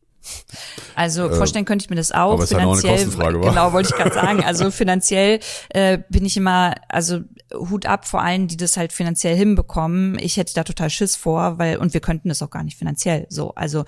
[0.95, 2.33] Also vorstellen könnte ich mir das auch.
[2.33, 4.45] aber es ist halt auch eine Kostenfrage, genau, wollte ich gerade sagen.
[4.45, 5.41] Also finanziell
[5.71, 7.21] äh, bin ich immer, also
[7.55, 10.19] Hut ab vor allen, die das halt finanziell hinbekommen.
[10.19, 13.27] Ich hätte da total Schiss vor, weil und wir könnten das auch gar nicht finanziell.
[13.31, 13.85] So, also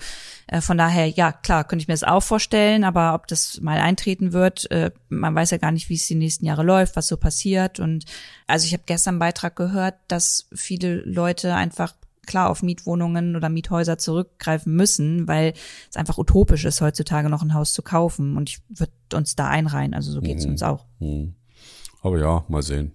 [0.47, 3.79] äh, von daher, ja klar, könnte ich mir das auch vorstellen, aber ob das mal
[3.79, 7.07] eintreten wird, äh, man weiß ja gar nicht, wie es die nächsten Jahre läuft, was
[7.07, 7.79] so passiert.
[7.79, 8.05] Und
[8.47, 11.93] also ich habe gestern einen Beitrag gehört, dass viele Leute einfach
[12.27, 15.53] klar auf Mietwohnungen oder Miethäuser zurückgreifen müssen, weil
[15.89, 18.37] es einfach utopisch ist, heutzutage noch ein Haus zu kaufen.
[18.37, 19.93] Und ich würde uns da einreihen.
[19.93, 20.51] Also so geht's Mhm.
[20.51, 20.85] uns auch.
[20.99, 21.33] Hm.
[22.03, 22.91] Aber ja, mal sehen.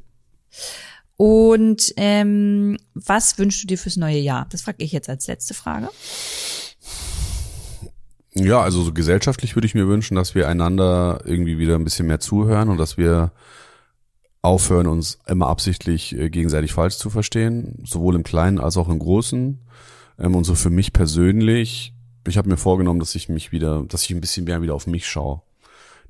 [1.16, 4.46] Und ähm, was wünschst du dir fürs neue Jahr?
[4.50, 5.88] Das frage ich jetzt als letzte Frage.
[8.34, 12.06] Ja, also so gesellschaftlich würde ich mir wünschen, dass wir einander irgendwie wieder ein bisschen
[12.06, 13.32] mehr zuhören und dass wir
[14.46, 18.98] aufhören, uns immer absichtlich äh, gegenseitig falsch zu verstehen, sowohl im Kleinen als auch im
[18.98, 19.58] Großen.
[20.18, 21.92] Ähm, und so für mich persönlich,
[22.26, 24.86] ich habe mir vorgenommen, dass ich mich wieder, dass ich ein bisschen mehr wieder auf
[24.86, 25.42] mich schaue.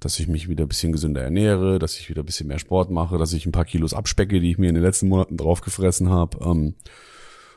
[0.01, 2.91] Dass ich mich wieder ein bisschen gesünder ernähre, dass ich wieder ein bisschen mehr Sport
[2.91, 6.11] mache, dass ich ein paar Kilos abspecke, die ich mir in den letzten Monaten draufgefressen
[6.11, 6.39] habe.
[6.45, 6.75] Ähm,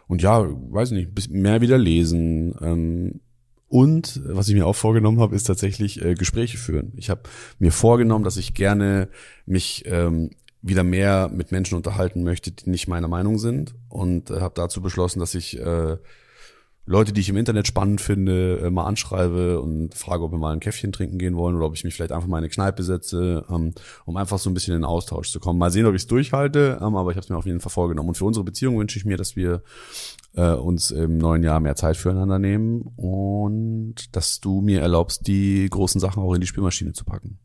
[0.08, 2.56] und ja, weiß nicht, mehr wieder lesen.
[2.62, 3.20] Ähm,
[3.68, 6.94] und was ich mir auch vorgenommen habe, ist tatsächlich äh, Gespräche führen.
[6.96, 7.22] Ich habe
[7.60, 9.10] mir vorgenommen, dass ich gerne
[9.46, 10.32] mich ähm,
[10.62, 13.76] wieder mehr mit Menschen unterhalten möchte, die nicht meiner Meinung sind.
[13.88, 15.98] Und äh, habe dazu beschlossen, dass ich äh,
[16.90, 20.54] Leute, die ich im Internet spannend finde, äh, mal anschreibe und frage, ob wir mal
[20.54, 22.82] ein Käffchen trinken gehen wollen oder ob ich mich vielleicht einfach mal in eine Kneipe
[22.82, 23.74] setze, ähm,
[24.06, 25.60] um einfach so ein bisschen in den Austausch zu kommen.
[25.60, 27.72] Mal sehen, ob ich es durchhalte, ähm, aber ich habe es mir auf jeden Fall
[27.72, 28.10] vorgenommen.
[28.10, 29.62] Und für unsere Beziehung wünsche ich mir, dass wir
[30.34, 35.68] äh, uns im neuen Jahr mehr Zeit füreinander nehmen und dass du mir erlaubst, die
[35.70, 37.38] großen Sachen auch in die Spülmaschine zu packen.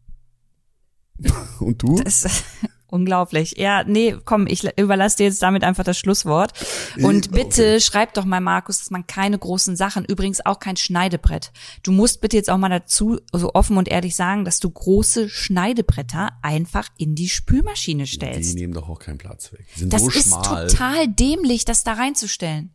[1.61, 1.97] und du?
[2.03, 2.45] Das
[2.87, 3.55] unglaublich.
[3.57, 6.53] Ja, nee, komm, ich überlasse dir jetzt damit einfach das Schlusswort.
[7.03, 11.53] Und bitte schreib doch mal, Markus, dass man keine großen Sachen, übrigens auch kein Schneidebrett.
[11.82, 15.28] Du musst bitte jetzt auch mal dazu so offen und ehrlich sagen, dass du große
[15.28, 18.55] Schneidebretter einfach in die Spülmaschine Die stellst.
[18.55, 19.66] nehmen doch auch keinen Platz weg.
[19.74, 20.66] Die sind Das so ist schmal.
[20.68, 22.70] total dämlich, das da reinzustellen.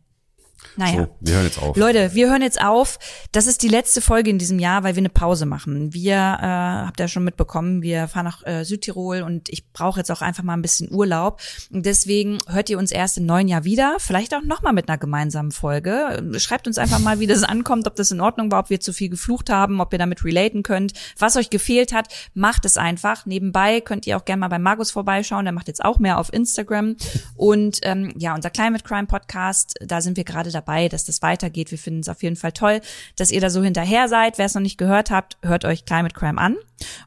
[0.76, 1.02] Naja.
[1.02, 1.76] So, wir hören jetzt auf.
[1.76, 2.98] Leute, wir hören jetzt auf.
[3.32, 5.92] Das ist die letzte Folge in diesem Jahr, weil wir eine Pause machen.
[5.92, 9.98] Wir, äh, habt ihr ja schon mitbekommen, wir fahren nach äh, Südtirol und ich brauche
[10.00, 11.40] jetzt auch einfach mal ein bisschen Urlaub.
[11.72, 14.98] Und deswegen hört ihr uns erst im neuen Jahr wieder, vielleicht auch nochmal mit einer
[14.98, 16.22] gemeinsamen Folge.
[16.38, 18.92] Schreibt uns einfach mal, wie das ankommt, ob das in Ordnung war, ob wir zu
[18.92, 22.08] viel geflucht haben, ob ihr damit relaten könnt, was euch gefehlt hat.
[22.34, 23.26] Macht es einfach.
[23.26, 26.32] Nebenbei könnt ihr auch gerne mal bei Markus vorbeischauen, der macht jetzt auch mehr auf
[26.32, 26.96] Instagram.
[27.36, 31.70] Und ähm, ja, unser Climate Crime Podcast, da sind wir gerade dabei, dass das weitergeht.
[31.70, 32.80] Wir finden es auf jeden Fall toll,
[33.16, 34.38] dass ihr da so hinterher seid.
[34.38, 36.56] Wer es noch nicht gehört habt, hört euch Climate Crime an.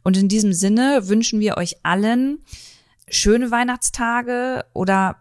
[0.04, 2.40] Und in diesem Sinne wünschen wir euch allen
[3.08, 5.18] schöne Weihnachtstage oder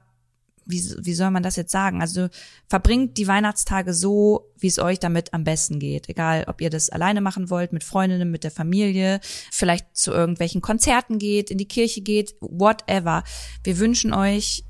[0.64, 2.00] wie, wie soll man das jetzt sagen?
[2.00, 2.28] Also
[2.68, 6.08] verbringt die Weihnachtstage so, wie es euch damit am besten geht.
[6.08, 9.20] Egal, ob ihr das alleine machen wollt, mit Freundinnen, mit der Familie,
[9.50, 13.24] vielleicht zu irgendwelchen Konzerten geht, in die Kirche geht, whatever.
[13.64, 14.64] Wir wünschen euch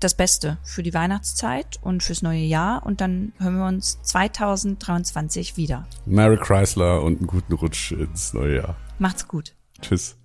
[0.00, 5.56] das Beste für die Weihnachtszeit und fürs neue Jahr und dann hören wir uns 2023
[5.56, 5.86] wieder.
[6.04, 8.76] Merry Chrysler und einen guten Rutsch ins neue Jahr.
[8.98, 9.54] Macht's gut.
[9.80, 10.16] Tschüss.